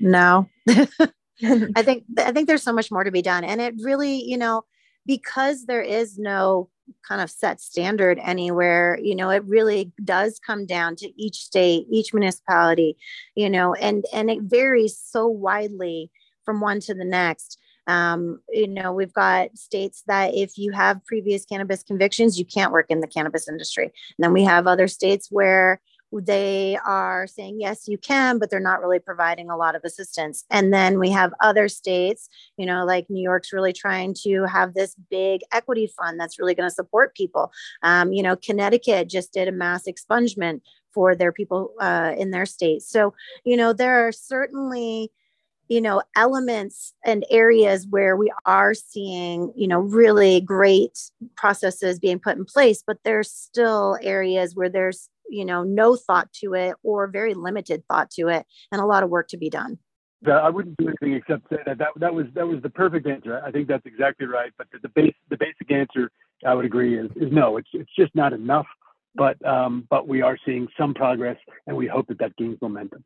[0.00, 0.48] No.
[1.42, 4.36] I think I think there's so much more to be done and it really, you
[4.36, 4.64] know,
[5.08, 6.68] because there is no
[7.06, 11.86] kind of set standard anywhere you know it really does come down to each state
[11.90, 12.96] each municipality
[13.34, 16.10] you know and and it varies so widely
[16.48, 17.58] from one to the next.
[17.86, 22.72] Um, you know we've got states that if you have previous cannabis convictions you can't
[22.72, 23.84] work in the cannabis industry.
[23.84, 25.80] And then we have other states where
[26.12, 30.44] they are saying yes you can but they're not really providing a lot of assistance.
[30.50, 34.74] And then we have other states you know like new york's really trying to have
[34.74, 37.52] this big equity fund that's really going to support people.
[37.82, 40.60] Um, you know connecticut just did a mass expungement
[40.92, 42.82] for their people uh, in their state.
[42.82, 45.12] So you know there are certainly
[45.68, 50.98] you know elements and areas where we are seeing you know really great
[51.36, 56.32] processes being put in place but there's still areas where there's you know no thought
[56.32, 59.50] to it or very limited thought to it and a lot of work to be
[59.50, 59.78] done
[60.26, 63.40] I wouldn't do anything except say that, that that was that was the perfect answer.
[63.44, 64.50] I think that's exactly right.
[64.58, 66.10] But the, the base the basic answer
[66.44, 67.56] I would agree is, is no.
[67.56, 68.66] It's it's just not enough.
[69.14, 71.36] But um, but we are seeing some progress,
[71.66, 73.04] and we hope that that gains momentum.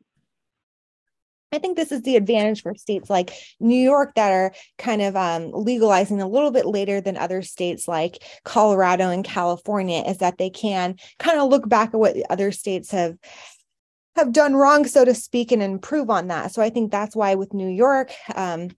[1.53, 5.15] I think this is the advantage for states like New York that are kind of
[5.15, 10.39] um, legalizing a little bit later than other states like Colorado and California is that
[10.39, 13.15] they can kind of look back at what other states have
[14.15, 16.51] have done wrong, so to speak, and improve on that.
[16.51, 18.69] So I think that's why with New York, um,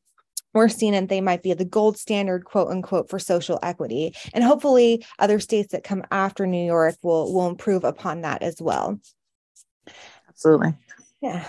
[0.53, 4.15] we're seeing that they might be the gold standard, quote unquote, for social equity.
[4.33, 8.61] And hopefully other states that come after New York will will improve upon that as
[8.61, 8.99] well.
[10.29, 10.75] Absolutely.
[11.21, 11.45] Yeah.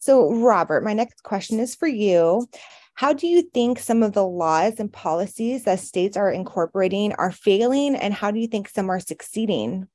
[0.00, 2.48] So, Robert, my next question is for you.
[2.94, 7.30] How do you think some of the laws and policies that states are incorporating are
[7.30, 9.86] failing, and how do you think some are succeeding?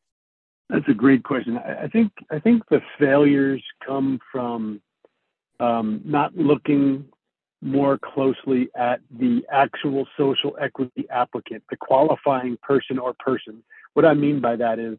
[0.69, 1.57] That's a great question.
[1.57, 4.81] I think I think the failures come from
[5.59, 7.05] um, not looking
[7.61, 13.63] more closely at the actual social equity applicant, the qualifying person or person.
[13.93, 14.97] What I mean by that is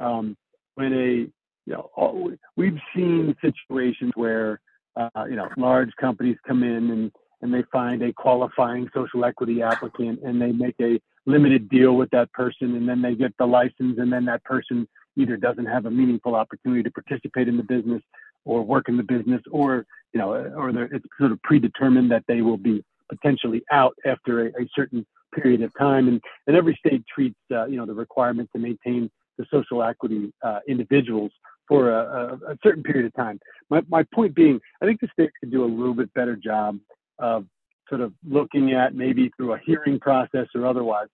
[0.00, 0.36] um,
[0.74, 1.30] when a
[1.68, 4.58] you know, we've seen situations where,
[4.96, 9.62] uh, you know, large companies come in and, and they find a qualifying social equity
[9.62, 13.46] applicant and they make a limited deal with that person and then they get the
[13.46, 17.62] license and then that person either doesn't have a meaningful opportunity to participate in the
[17.62, 18.02] business
[18.44, 22.40] or work in the business or, you know, or it's sort of predetermined that they
[22.40, 26.08] will be potentially out after a, a certain period of time.
[26.08, 30.32] And, and every state treats, uh, you know, the requirement to maintain the social equity
[30.42, 31.30] uh, individuals
[31.68, 33.38] for a, a, a, certain period of time.
[33.68, 36.78] My, my point being, I think the state could do a little bit better job
[37.18, 37.44] of
[37.88, 41.08] sort of looking at maybe through a hearing process or otherwise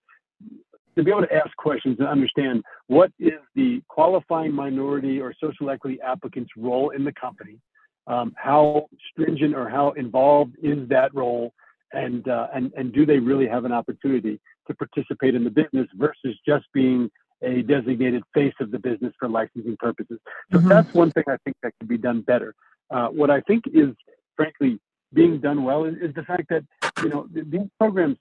[0.97, 5.71] to be able to ask questions and understand what is the qualifying minority or social
[5.71, 7.59] equity applicant's role in the company,
[8.07, 11.53] um, how stringent or how involved is that role,
[11.93, 15.89] and uh, and and do they really have an opportunity to participate in the business
[15.97, 17.11] versus just being
[17.45, 20.19] a designated face of the business for licensing purposes.
[20.53, 20.69] So mm-hmm.
[20.69, 22.55] that's one thing I think that could be done better.
[22.91, 23.91] Uh, what I think is,
[24.37, 24.79] frankly,
[25.13, 26.65] being done well is, is, the fact that
[27.03, 28.17] you know these programs,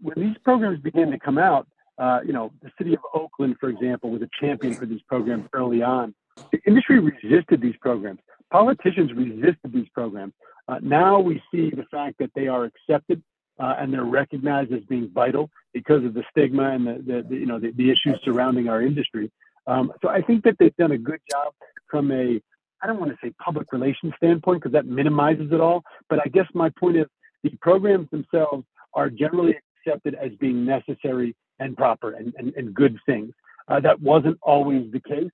[0.00, 3.68] when these programs begin to come out, uh, you know, the city of Oakland, for
[3.68, 6.14] example, was a champion for these programs early on.
[6.50, 8.20] The industry resisted these programs.
[8.50, 10.32] Politicians resisted these programs.
[10.66, 13.22] Uh, now we see the fact that they are accepted
[13.58, 17.36] uh, and they're recognized as being vital because of the stigma and the, the, the
[17.36, 19.30] you know the, the, issues surrounding our industry.
[19.66, 21.52] Um, so I think that they've done a good job
[21.88, 22.40] from a
[22.82, 26.28] I don't want to say public relations standpoint because that minimizes it all, but I
[26.28, 27.06] guess my point is
[27.42, 32.98] the programs themselves are generally accepted as being necessary and proper and, and, and good
[33.06, 33.32] things.
[33.68, 35.30] Uh, that wasn't always the case,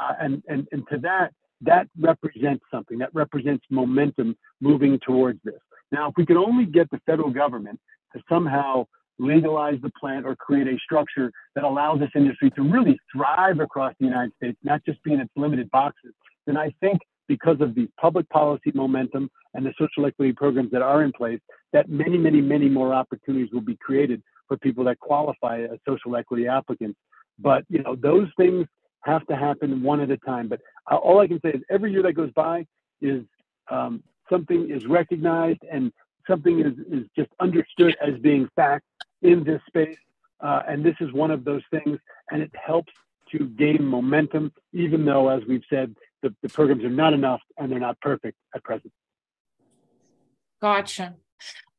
[0.00, 1.32] uh, and, and and to that
[1.62, 5.60] that represents something that represents momentum moving towards this.
[5.92, 7.78] Now, if we could only get the federal government
[8.14, 8.86] to somehow
[9.18, 13.94] legalize the plant or create a structure that allows this industry to really thrive across
[14.00, 16.12] the United States, not just be in its limited boxes,
[16.46, 20.82] then I think because of the public policy momentum and the social equity programs that
[20.82, 21.40] are in place,
[21.72, 26.16] that many, many, many more opportunities will be created for people that qualify as social
[26.16, 26.98] equity applicants.
[27.38, 28.66] But you know, those things
[29.04, 30.48] have to happen one at a time.
[30.48, 32.66] But uh, all I can say is every year that goes by
[33.00, 33.22] is
[33.70, 35.92] um, something is recognized and
[36.26, 38.84] something is, is just understood as being fact
[39.20, 39.98] in this space.
[40.40, 41.98] Uh, and this is one of those things,
[42.30, 42.92] and it helps
[43.30, 47.70] to gain momentum, even though, as we've said, the, the programs are not enough and
[47.70, 48.92] they're not perfect at present.
[50.60, 51.14] Gotcha.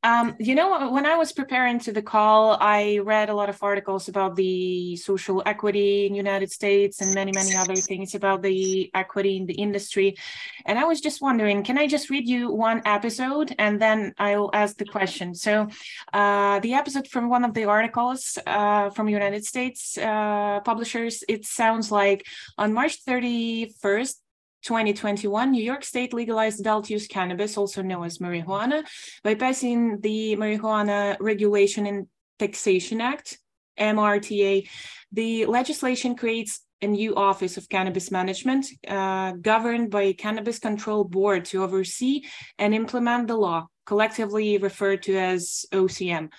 [0.04, 3.64] Um, you know, when I was preparing to the call, I read a lot of
[3.64, 8.91] articles about the social equity in United States and many, many other things about the
[8.93, 10.18] equity in the industry.
[10.66, 14.49] And I was just wondering, can I just read you one episode and then I'll
[14.54, 15.36] ask the question?
[15.36, 15.70] So
[16.12, 21.45] uh, the episode from one of the articles uh, from United States uh, publishers, it
[21.45, 22.26] sounds like
[22.58, 24.16] on March 31st,
[24.64, 28.84] 2021, New York State legalized adult use cannabis, also known as marijuana,
[29.24, 32.07] by passing the Marijuana Regulation and
[32.39, 33.38] Taxation Act,
[33.80, 34.68] MRTA.
[35.11, 41.03] The legislation creates a new Office of Cannabis Management, uh, governed by a Cannabis Control
[41.03, 42.24] Board to oversee
[42.59, 46.30] and implement the law, collectively referred to as OCM.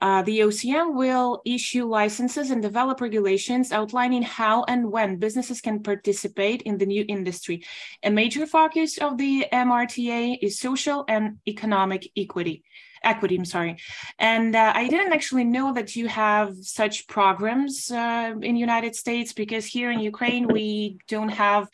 [0.00, 5.82] Uh, the OCM will issue licenses and develop regulations outlining how and when businesses can
[5.82, 7.64] participate in the new industry.
[8.02, 12.62] A major focus of the MRTA is social and economic equity
[13.02, 13.76] equity, I'm sorry.
[14.18, 18.96] And uh, I didn't actually know that you have such programs uh, in the United
[18.96, 21.68] States because here in Ukraine, we don't have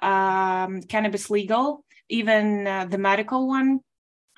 [0.00, 3.80] um, cannabis legal, even uh, the medical one.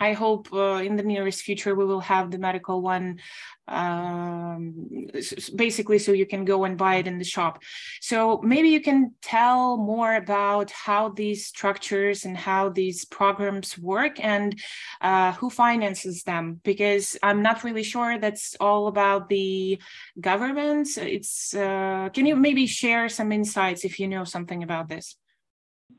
[0.00, 3.18] I hope uh, in the nearest future we will have the medical one,
[3.66, 5.08] um,
[5.54, 7.62] basically, so you can go and buy it in the shop.
[8.00, 14.22] So maybe you can tell more about how these structures and how these programs work
[14.24, 14.58] and
[15.00, 19.78] uh, who finances them, because I'm not really sure that's all about the
[20.20, 20.88] government.
[20.96, 25.16] It's uh, can you maybe share some insights if you know something about this?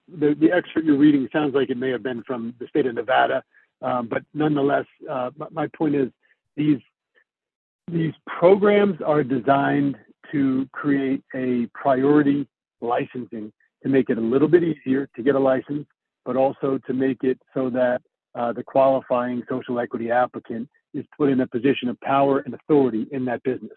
[0.08, 2.96] The, the excerpt you're reading sounds like it may have been from the state of
[2.96, 3.44] Nevada
[3.82, 6.10] um, but nonetheless, uh, my point is
[6.56, 6.80] these
[7.92, 9.98] these programs are designed
[10.32, 12.48] to create a priority
[12.82, 13.52] licensing
[13.82, 15.88] to make it a little bit easier to get a license,
[16.24, 18.02] but also to make it so that
[18.36, 23.08] uh, the qualifying social equity applicant is put in a position of power and authority
[23.12, 23.72] in that business.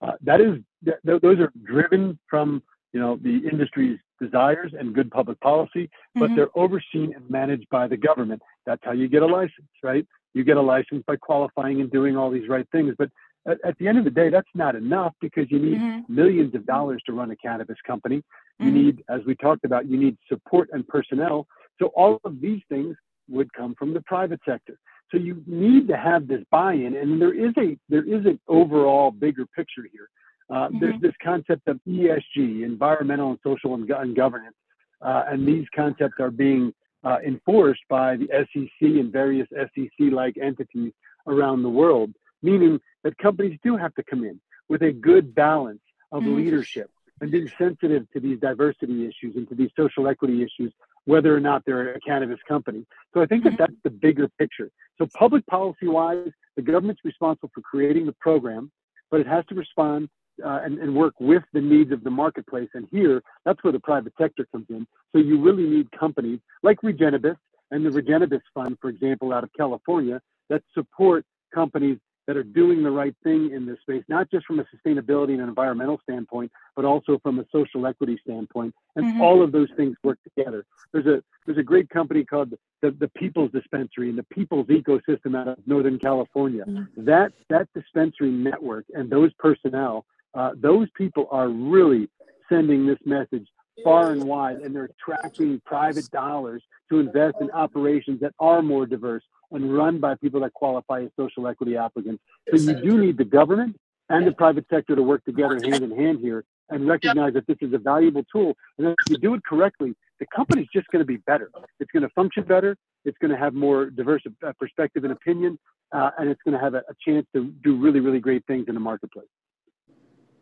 [0.00, 5.10] Uh, that is, th- those are driven from you know the industry's desires and good
[5.10, 6.36] public policy, but mm-hmm.
[6.36, 8.42] they're overseen and managed by the government.
[8.66, 10.06] That's how you get a license, right?
[10.34, 12.94] You get a license by qualifying and doing all these right things.
[12.98, 13.10] But
[13.46, 16.14] at, at the end of the day, that's not enough because you need mm-hmm.
[16.14, 18.22] millions of dollars to run a cannabis company.
[18.58, 18.74] You mm-hmm.
[18.74, 21.46] need, as we talked about, you need support and personnel.
[21.80, 22.96] So all of these things
[23.28, 24.78] would come from the private sector.
[25.10, 29.10] So you need to have this buy-in, and there is a there is an overall
[29.10, 30.08] bigger picture here.
[30.50, 30.78] Uh, mm-hmm.
[30.78, 34.56] There's this concept of ESG, environmental and social and, and governance,
[35.02, 36.72] uh, and these concepts are being
[37.04, 40.92] uh, enforced by the SEC and various SEC-like entities
[41.26, 45.80] around the world, meaning that companies do have to come in with a good balance
[46.12, 46.36] of mm-hmm.
[46.36, 46.90] leadership
[47.20, 50.72] and being sensitive to these diversity issues and to these social equity issues,
[51.04, 52.86] whether or not they're a cannabis company.
[53.14, 53.62] So I think that mm-hmm.
[53.62, 54.70] that's the bigger picture.
[54.98, 58.70] So public policy wise, the government's responsible for creating the program,
[59.10, 60.08] but it has to respond
[60.44, 62.68] uh, and, and, work with the needs of the marketplace.
[62.74, 64.86] And here, that's where the private sector comes in.
[65.12, 67.36] So you really need companies like Regenibus
[67.70, 71.24] and the Regenibus Fund, for example, out of California, that support
[71.54, 75.32] companies that are doing the right thing in this space, not just from a sustainability
[75.32, 78.74] and environmental standpoint, but also from a social equity standpoint.
[78.96, 79.22] And mm-hmm.
[79.22, 80.66] all of those things work together.
[80.92, 85.34] There's a there's a great company called the, the People's Dispensary and the People's Ecosystem
[85.34, 86.66] out of Northern California.
[86.66, 87.06] Mm-hmm.
[87.06, 90.04] That that dispensary network and those personnel
[90.34, 92.08] uh, those people are really
[92.48, 93.46] sending this message
[93.84, 98.86] far and wide, and they're attracting private dollars to invest in operations that are more
[98.86, 99.22] diverse
[99.52, 102.22] and run by people that qualify as social equity applicants.
[102.50, 103.76] So you do need the government
[104.08, 107.56] and the private sector to work together hand in hand here and recognize that this
[107.60, 108.54] is a valuable tool.
[108.78, 111.50] And if you do it correctly, the company's just going to be better.
[111.80, 112.76] It's going to function better.
[113.04, 115.58] It's going to have more diverse uh, perspective and opinion,
[115.92, 118.66] uh, and it's going to have a, a chance to do really, really great things
[118.68, 119.28] in the marketplace.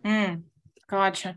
[0.05, 0.42] Mm,
[0.88, 1.36] gotcha.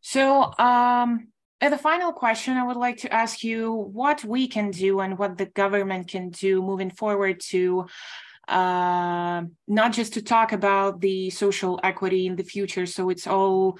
[0.00, 1.28] So, um,
[1.60, 5.38] a final question, I would like to ask you what we can do and what
[5.38, 7.86] the government can do moving forward to
[8.48, 13.78] uh, not just to talk about the social equity in the future, so it's all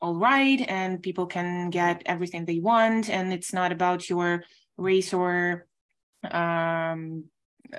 [0.00, 4.42] all right and people can get everything they want, and it's not about your
[4.76, 5.66] race or
[6.28, 7.24] um,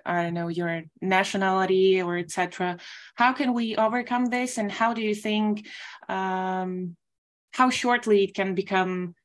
[0.06, 2.78] I don't know, your nationality or etc.
[3.16, 5.68] How can we overcome this, and how do you think
[6.10, 6.96] um,
[7.52, 9.16] how shortly it can become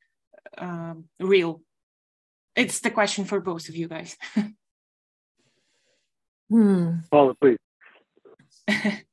[0.57, 1.63] uh, real?
[2.57, 4.17] It's the question for both of you guys.
[6.51, 6.91] hmm.
[7.11, 7.59] Paula, please.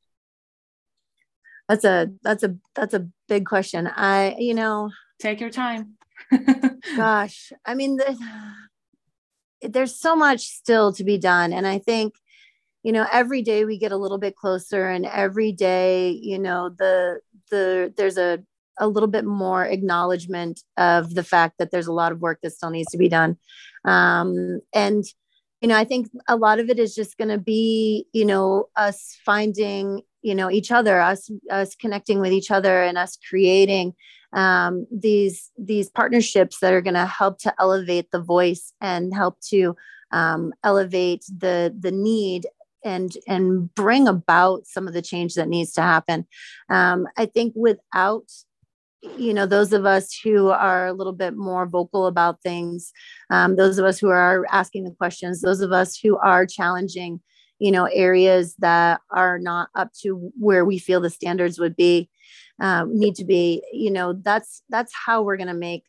[1.68, 3.88] that's a that's a that's a big question.
[3.88, 5.96] I you know take your time.
[6.96, 8.18] gosh, I mean the
[9.62, 11.54] there's so much still to be done.
[11.54, 12.16] And i think
[12.84, 16.70] you know every day we get a little bit closer and every day you know
[16.70, 18.44] the the there's a
[18.78, 22.52] a little bit more acknowledgement of the fact that there's a lot of work that
[22.52, 23.38] still needs to be done.
[23.86, 25.06] Um, and
[25.62, 28.66] you know i think a lot of it is just going to be you know
[28.76, 33.94] us finding you know each other us us connecting with each other and us creating
[34.34, 39.40] um, these these partnerships that are going to help to elevate the voice and help
[39.50, 39.76] to
[40.12, 42.48] um, elevate the the need
[42.84, 46.26] and and bring about some of the change that needs to happen.
[46.70, 48.30] Um, I think without
[49.18, 52.92] you know those of us who are a little bit more vocal about things
[53.30, 57.20] um, those of us who are asking the questions those of us who are challenging
[57.60, 62.10] you know areas that are not up to where we feel the standards would be
[62.60, 65.84] um, need to be you know that's that's how we're going to make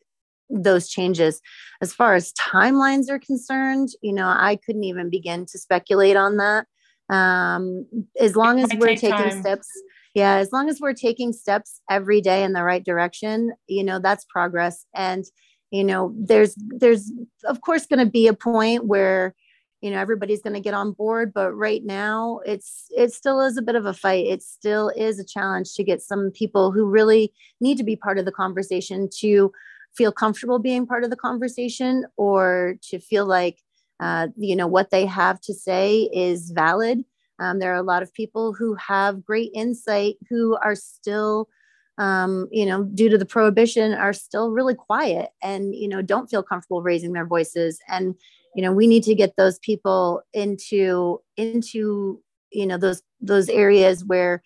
[0.49, 1.41] those changes.
[1.81, 6.37] As far as timelines are concerned you know i couldn't even begin to speculate on
[6.37, 6.65] that.
[7.09, 7.85] Um,
[8.19, 9.41] as long as we're taking time.
[9.41, 9.67] steps
[10.13, 13.99] yeah as long as we're taking steps every day in the right direction you know
[13.99, 14.85] that's progress.
[14.93, 15.25] And
[15.71, 17.11] you know there's there's
[17.45, 19.35] of course going to be a point where
[19.81, 23.57] you know everybody's going to get on board but right now it's it still is
[23.57, 24.25] a bit of a fight.
[24.25, 28.17] It still is a challenge to get some people who really need to be part
[28.17, 29.51] of the conversation to
[29.95, 33.59] feel comfortable being part of the conversation or to feel like
[33.99, 37.03] uh, you know what they have to say is valid.
[37.39, 41.49] Um, there are a lot of people who have great insight who are still
[41.97, 46.29] um, you know due to the prohibition are still really quiet and you know don't
[46.29, 47.79] feel comfortable raising their voices.
[47.87, 48.15] And
[48.57, 54.03] you know we need to get those people into into you know those those areas
[54.03, 54.41] where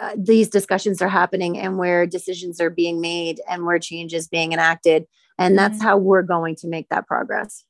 [0.00, 4.28] uh, these discussions are happening and where decisions are being made and where change is
[4.28, 5.06] being enacted.
[5.38, 5.86] And that's mm-hmm.
[5.86, 7.64] how we're going to make that progress.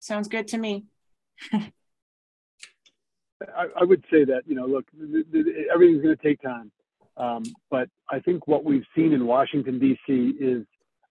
[0.00, 0.86] Sounds good to me.
[1.52, 1.70] I,
[3.80, 6.70] I, would say that you know look th- th- everything's going to take time.
[7.16, 10.64] Um, but i think what we've seen in washington d.c is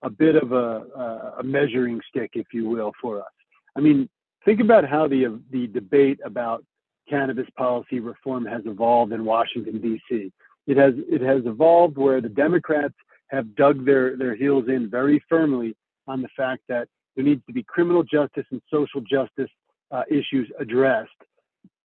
[0.04, 3.32] a bit of a, a measuring stick, if you will, for us.
[3.76, 4.10] I mean,
[4.46, 6.64] think about how the the debate about
[7.10, 10.32] cannabis policy reform has evolved in Washington D.C.
[10.68, 12.96] It has it has evolved where the Democrats
[13.28, 15.76] have dug their their heels in very firmly
[16.08, 19.50] on the fact that there needs to be criminal justice and social justice
[19.92, 21.12] uh, issues addressed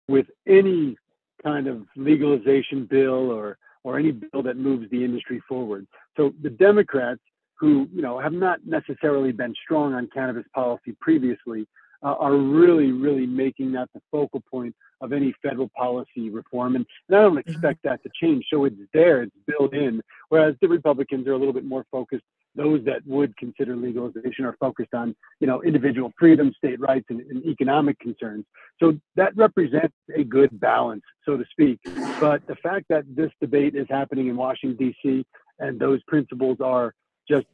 [0.07, 0.97] with any
[1.43, 5.85] kind of legalization bill or or any bill that moves the industry forward.
[6.17, 7.21] So the Democrats
[7.59, 11.67] who you know have not necessarily been strong on cannabis policy previously
[12.03, 16.75] uh, are really really making that the focal point of any federal policy reform.
[16.75, 17.49] And, and i don't mm-hmm.
[17.49, 18.45] expect that to change.
[18.51, 19.23] So it's there.
[19.23, 20.01] It's built in.
[20.29, 22.23] Whereas the republicans are a little bit more focused
[22.57, 27.19] those that would consider legalization are focused on you know individual freedom state rights and,
[27.21, 28.45] and economic concerns.
[28.79, 31.79] So that represents a good balance so to speak.
[32.19, 35.25] But the fact that this debate is happening in washington d.c
[35.59, 36.93] and those principles are
[37.29, 37.45] just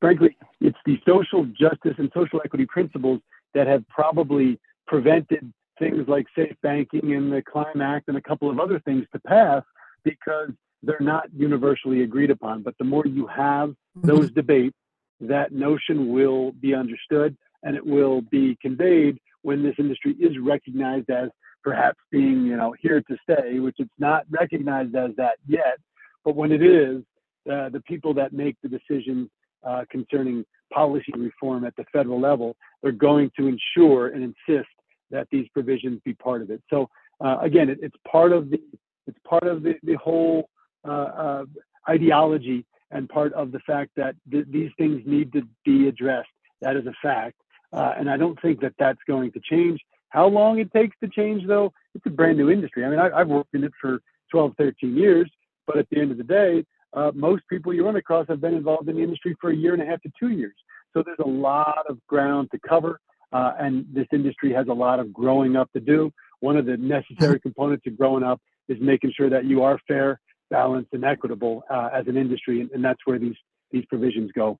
[0.00, 3.20] frankly, it's the social justice and social equity principles
[3.54, 8.50] that have probably prevented things like safe banking and the Climb Act and a couple
[8.50, 9.62] of other things to pass
[10.04, 10.50] because
[10.82, 12.62] they're not universally agreed upon.
[12.62, 14.06] But the more you have mm-hmm.
[14.06, 14.76] those debates,
[15.20, 21.10] that notion will be understood and it will be conveyed when this industry is recognized
[21.10, 21.28] as
[21.62, 25.78] perhaps being, you know, here to stay, which it's not recognized as that yet.
[26.24, 27.02] But when it is,
[27.50, 29.28] uh, the people that make the decisions
[29.66, 34.68] uh, concerning policy reform at the federal level, they're going to ensure and insist
[35.10, 36.62] that these provisions be part of it.
[36.70, 36.88] So
[37.20, 38.60] uh, again, it, it's part of the
[39.06, 40.48] it's part of the, the whole
[40.86, 41.44] uh, uh,
[41.88, 46.28] ideology and part of the fact that th- these things need to be addressed.
[46.60, 47.36] That is a fact,
[47.72, 49.80] and I don't think that that's going to change.
[50.10, 52.84] How long it takes to change, though, it's a brand new industry.
[52.84, 55.30] I mean, I, I've worked in it for 12, 13 years,
[55.66, 58.54] but at the end of the day, uh, most people you run across have been
[58.54, 60.54] involved in the industry for a year and a half to two years.
[60.92, 63.00] So there's a lot of ground to cover,
[63.32, 66.10] uh, and this industry has a lot of growing up to do.
[66.40, 70.20] One of the necessary components of growing up is making sure that you are fair,
[70.50, 73.36] balanced, and equitable uh, as an industry, and, and that's where these
[73.70, 74.58] these provisions go.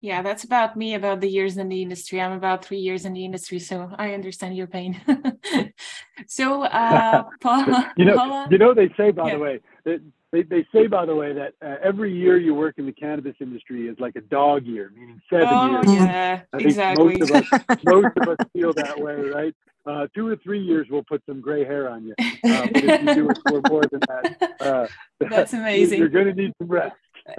[0.00, 2.20] Yeah, that's about me, about the years in the industry.
[2.20, 5.00] I'm about three years in the industry, so I understand your pain.
[6.26, 9.34] so, uh, Paula, you know, Paula, you know, they say, by yeah.
[9.34, 10.02] the way, that
[10.36, 13.34] they, they say, by the way, that uh, every year you work in the cannabis
[13.40, 15.84] industry is like a dog year, meaning seven oh, years.
[15.86, 17.16] Yeah, I exactly.
[17.16, 19.54] Most of, us, most of us feel that way, right?
[19.86, 22.14] Uh, two or three years will put some gray hair on you.
[22.18, 24.86] Uh, if you do it for more than that, uh,
[25.30, 26.00] that's amazing.
[26.00, 26.96] You're going to need some rest.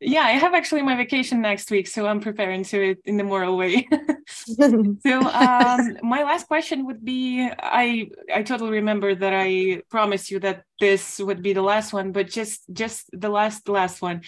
[0.00, 3.24] yeah, I have actually my vacation next week, so I'm preparing to it in the
[3.24, 3.88] moral way.
[4.28, 10.38] so um, my last question would be: I I totally remember that I promised you
[10.40, 14.22] that this would be the last one, but just just the last last one.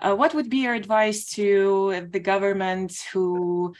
[0.00, 3.74] Uh, what would be your advice to the government who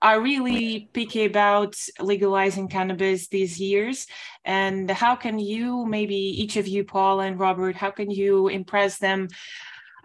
[0.00, 4.06] are really picky about legalizing cannabis these years?
[4.44, 8.98] And how can you maybe each of you paul and robert how can you impress
[8.98, 9.28] them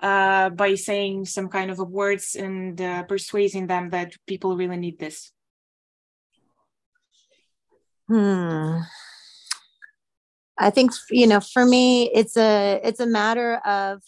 [0.01, 4.97] uh, by saying some kind of words and uh, persuading them that people really need
[4.99, 5.31] this?
[8.07, 8.79] Hmm.
[10.57, 14.01] I think you know, for me, it's a it's a matter of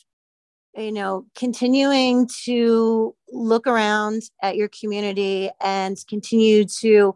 [0.76, 7.16] you know continuing to look around at your community and continue to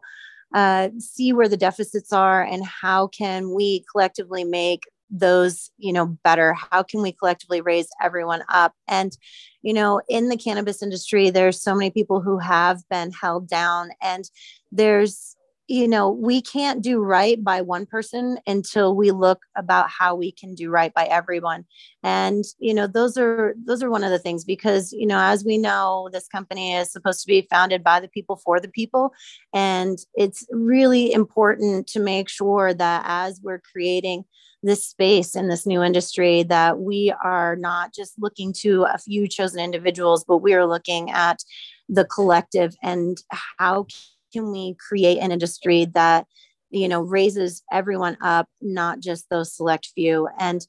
[0.55, 6.05] uh, see where the deficits are and how can we collectively make those you know
[6.23, 6.53] better?
[6.53, 8.73] How can we collectively raise everyone up?
[8.87, 9.17] And
[9.61, 13.89] you know in the cannabis industry there's so many people who have been held down
[14.01, 14.29] and
[14.71, 15.36] there's
[15.67, 20.31] you know we can't do right by one person until we look about how we
[20.31, 21.65] can do right by everyone.
[22.03, 25.43] And you know those are those are one of the things because you know as
[25.43, 29.13] we know this company is supposed to be founded by the people for the people.
[29.53, 34.25] And it's really important to make sure that as we're creating
[34.63, 39.27] this space in this new industry that we are not just looking to a few
[39.27, 41.43] chosen individuals but we are looking at
[41.87, 43.21] the collective and
[43.57, 43.85] how
[44.31, 46.25] can we create an industry that
[46.69, 50.27] you know raises everyone up not just those select few?
[50.39, 50.65] And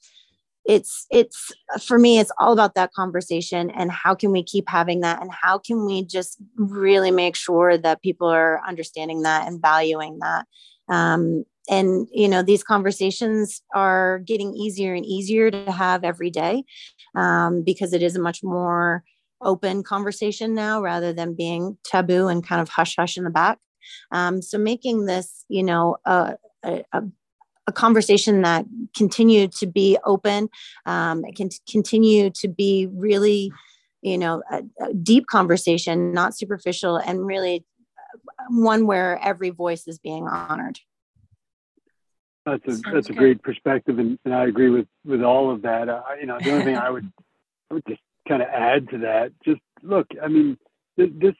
[0.64, 1.50] it's it's
[1.82, 5.20] for me it's all about that conversation and how can we keep having that?
[5.22, 10.18] And how can we just really make sure that people are understanding that and valuing
[10.20, 10.46] that?
[10.88, 16.64] Um, and you know these conversations are getting easier and easier to have every day
[17.14, 19.04] um, because it is a much more
[19.40, 23.58] open conversation now rather than being taboo and kind of hush hush in the back.
[24.10, 26.82] Um, so making this, you know, a, a,
[27.66, 28.64] a conversation that
[28.96, 30.48] continue to be open,
[30.86, 33.52] um, can continue to be really,
[34.02, 37.64] you know, a, a deep conversation, not superficial, and really
[37.98, 40.80] uh, one where every voice is being honored.
[42.46, 45.62] That's a Sounds that's a great perspective, and, and I agree with with all of
[45.62, 45.90] that.
[45.90, 47.12] Uh, you know, the only thing I would
[47.70, 49.32] I would just kind of add to that.
[49.44, 50.58] Just look, I mean,
[50.96, 51.34] this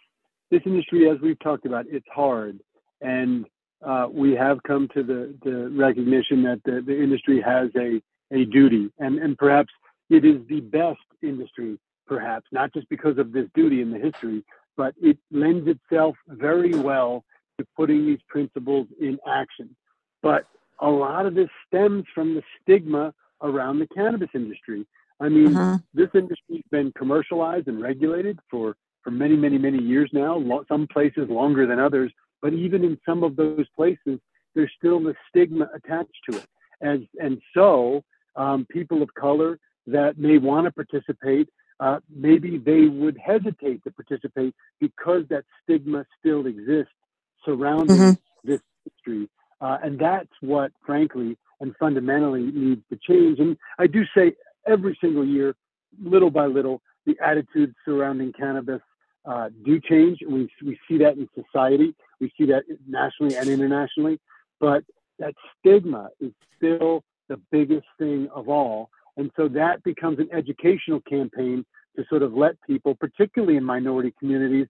[0.51, 2.59] this industry, as we've talked about, it's hard,
[3.01, 3.47] and
[3.85, 8.01] uh, we have come to the the recognition that the, the industry has a
[8.33, 9.73] a duty, and and perhaps
[10.11, 14.43] it is the best industry, perhaps not just because of this duty in the history,
[14.77, 17.25] but it lends itself very well
[17.59, 19.75] to putting these principles in action.
[20.23, 20.47] But
[20.81, 23.13] a lot of this stems from the stigma
[23.43, 24.87] around the cannabis industry.
[25.21, 25.79] I mean, uh-huh.
[25.95, 31.29] this industry's been commercialized and regulated for, for many, many, many years now, some places
[31.29, 32.13] longer than others.
[32.41, 34.21] But even in some of those places,
[34.55, 36.47] there's still the stigma attached to it.
[36.81, 38.05] As, and so
[38.37, 39.59] um, people of color
[39.89, 41.49] that may want to participate,
[41.81, 46.93] uh, maybe they would hesitate to participate because that stigma still exists
[47.45, 48.49] surrounding mm-hmm.
[48.49, 49.29] this industry.
[49.61, 53.41] Uh, and that's what, frankly, and fundamentally needs to change.
[53.41, 54.35] And I do say
[54.69, 55.55] every single year,
[56.03, 58.81] little by little, the attitudes surrounding cannabis
[59.25, 60.19] uh, do change.
[60.29, 64.21] We, we see that in society, we see that nationally and internationally,
[64.61, 64.85] but
[65.19, 68.91] that stigma is still the biggest thing of all.
[69.17, 71.65] And so that becomes an educational campaign
[71.97, 74.67] to sort of let people, particularly in minority communities,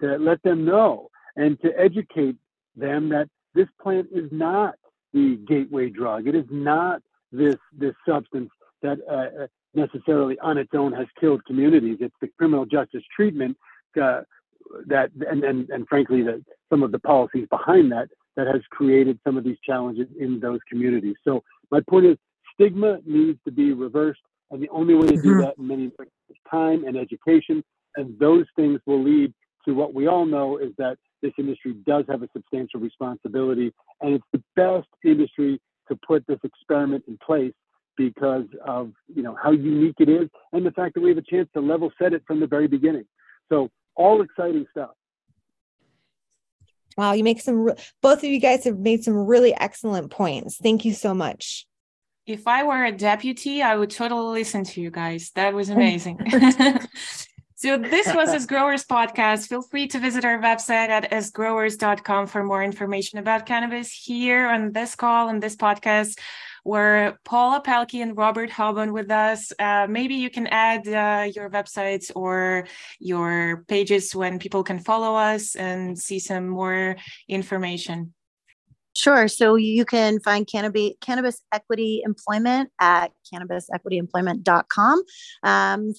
[0.00, 2.36] to let them know and to educate
[2.76, 4.74] them that this plant is not
[5.12, 6.26] the gateway drug.
[6.26, 8.50] It is not this this substance
[8.84, 11.98] that uh, uh, necessarily on its own has killed communities.
[12.00, 13.56] It's the criminal justice treatment
[14.00, 14.20] uh,
[14.86, 19.18] that, and, and, and frankly, that some of the policies behind that that has created
[19.24, 21.16] some of these challenges in those communities.
[21.24, 22.16] So my point is,
[22.54, 24.20] stigma needs to be reversed,
[24.50, 25.40] and the only way to do mm-hmm.
[25.40, 27.64] that in many ways is time and education,
[27.96, 29.32] and those things will lead
[29.66, 33.72] to what we all know is that this industry does have a substantial responsibility,
[34.02, 37.54] and it's the best industry to put this experiment in place
[37.96, 41.22] because of you know how unique it is and the fact that we have a
[41.22, 43.04] chance to level set it from the very beginning.
[43.50, 44.90] So all exciting stuff.
[46.96, 47.70] Wow, you make some
[48.02, 50.56] both of you guys have made some really excellent points.
[50.56, 51.66] Thank you so much.
[52.26, 55.30] If I were a deputy, I would totally listen to you guys.
[55.34, 56.20] That was amazing.
[57.56, 59.48] So this was AskGrowers podcast.
[59.48, 63.90] Feel free to visit our website at askgrowers.com for more information about cannabis.
[63.90, 66.18] Here on this call and this podcast
[66.64, 69.52] were Paula Pelkey and Robert Hoban with us.
[69.58, 72.66] Uh, maybe you can add uh, your websites or
[72.98, 76.96] your pages when people can follow us and see some more
[77.28, 78.14] information.
[78.96, 79.26] Sure.
[79.26, 85.02] So you can find cannabis, cannabis equity employment at cannabisequityemployment.com.
[85.42, 85.94] Um,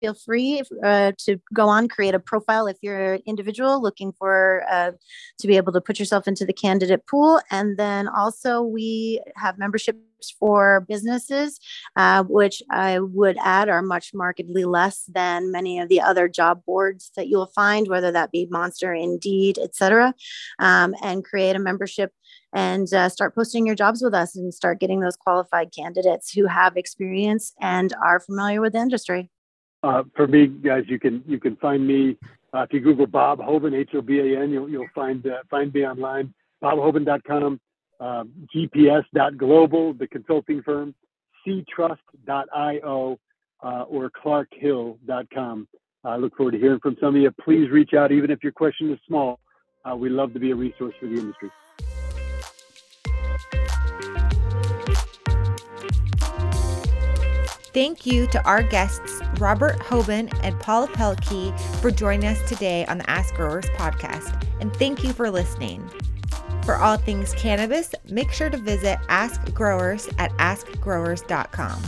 [0.00, 4.64] feel free uh, to go on create a profile if you're an individual looking for
[4.70, 4.92] uh,
[5.38, 9.58] to be able to put yourself into the candidate pool and then also we have
[9.58, 9.98] memberships
[10.28, 11.58] for businesses,
[11.96, 16.62] uh, which I would add are much markedly less than many of the other job
[16.66, 20.14] boards that you'll find, whether that be Monster, Indeed, etc.,
[20.58, 22.12] um, and create a membership
[22.52, 26.46] and uh, start posting your jobs with us and start getting those qualified candidates who
[26.46, 29.30] have experience and are familiar with the industry.
[29.82, 32.16] Uh, for me, guys, you can you can find me
[32.52, 35.42] uh, if you Google Bob Hoban, H O B A N, you'll you'll find uh,
[35.50, 36.34] find me online.
[36.62, 37.58] BobHoban.com,
[38.00, 38.24] uh,
[38.54, 40.94] GPS.global, the consulting firm,
[41.46, 43.18] ctrust.io,
[43.62, 45.68] uh, or ClarkHill.com.
[46.04, 47.30] I look forward to hearing from some of you.
[47.42, 49.40] Please reach out, even if your question is small.
[49.90, 51.50] Uh, we love to be a resource for the industry.
[57.72, 62.98] Thank you to our guests, Robert Hoban and Paula Pelkey, for joining us today on
[62.98, 64.44] the AskGrowers podcast.
[64.60, 65.88] And thank you for listening.
[66.64, 71.82] For all things cannabis, make sure to visit AskGrowers at askgrowers.com.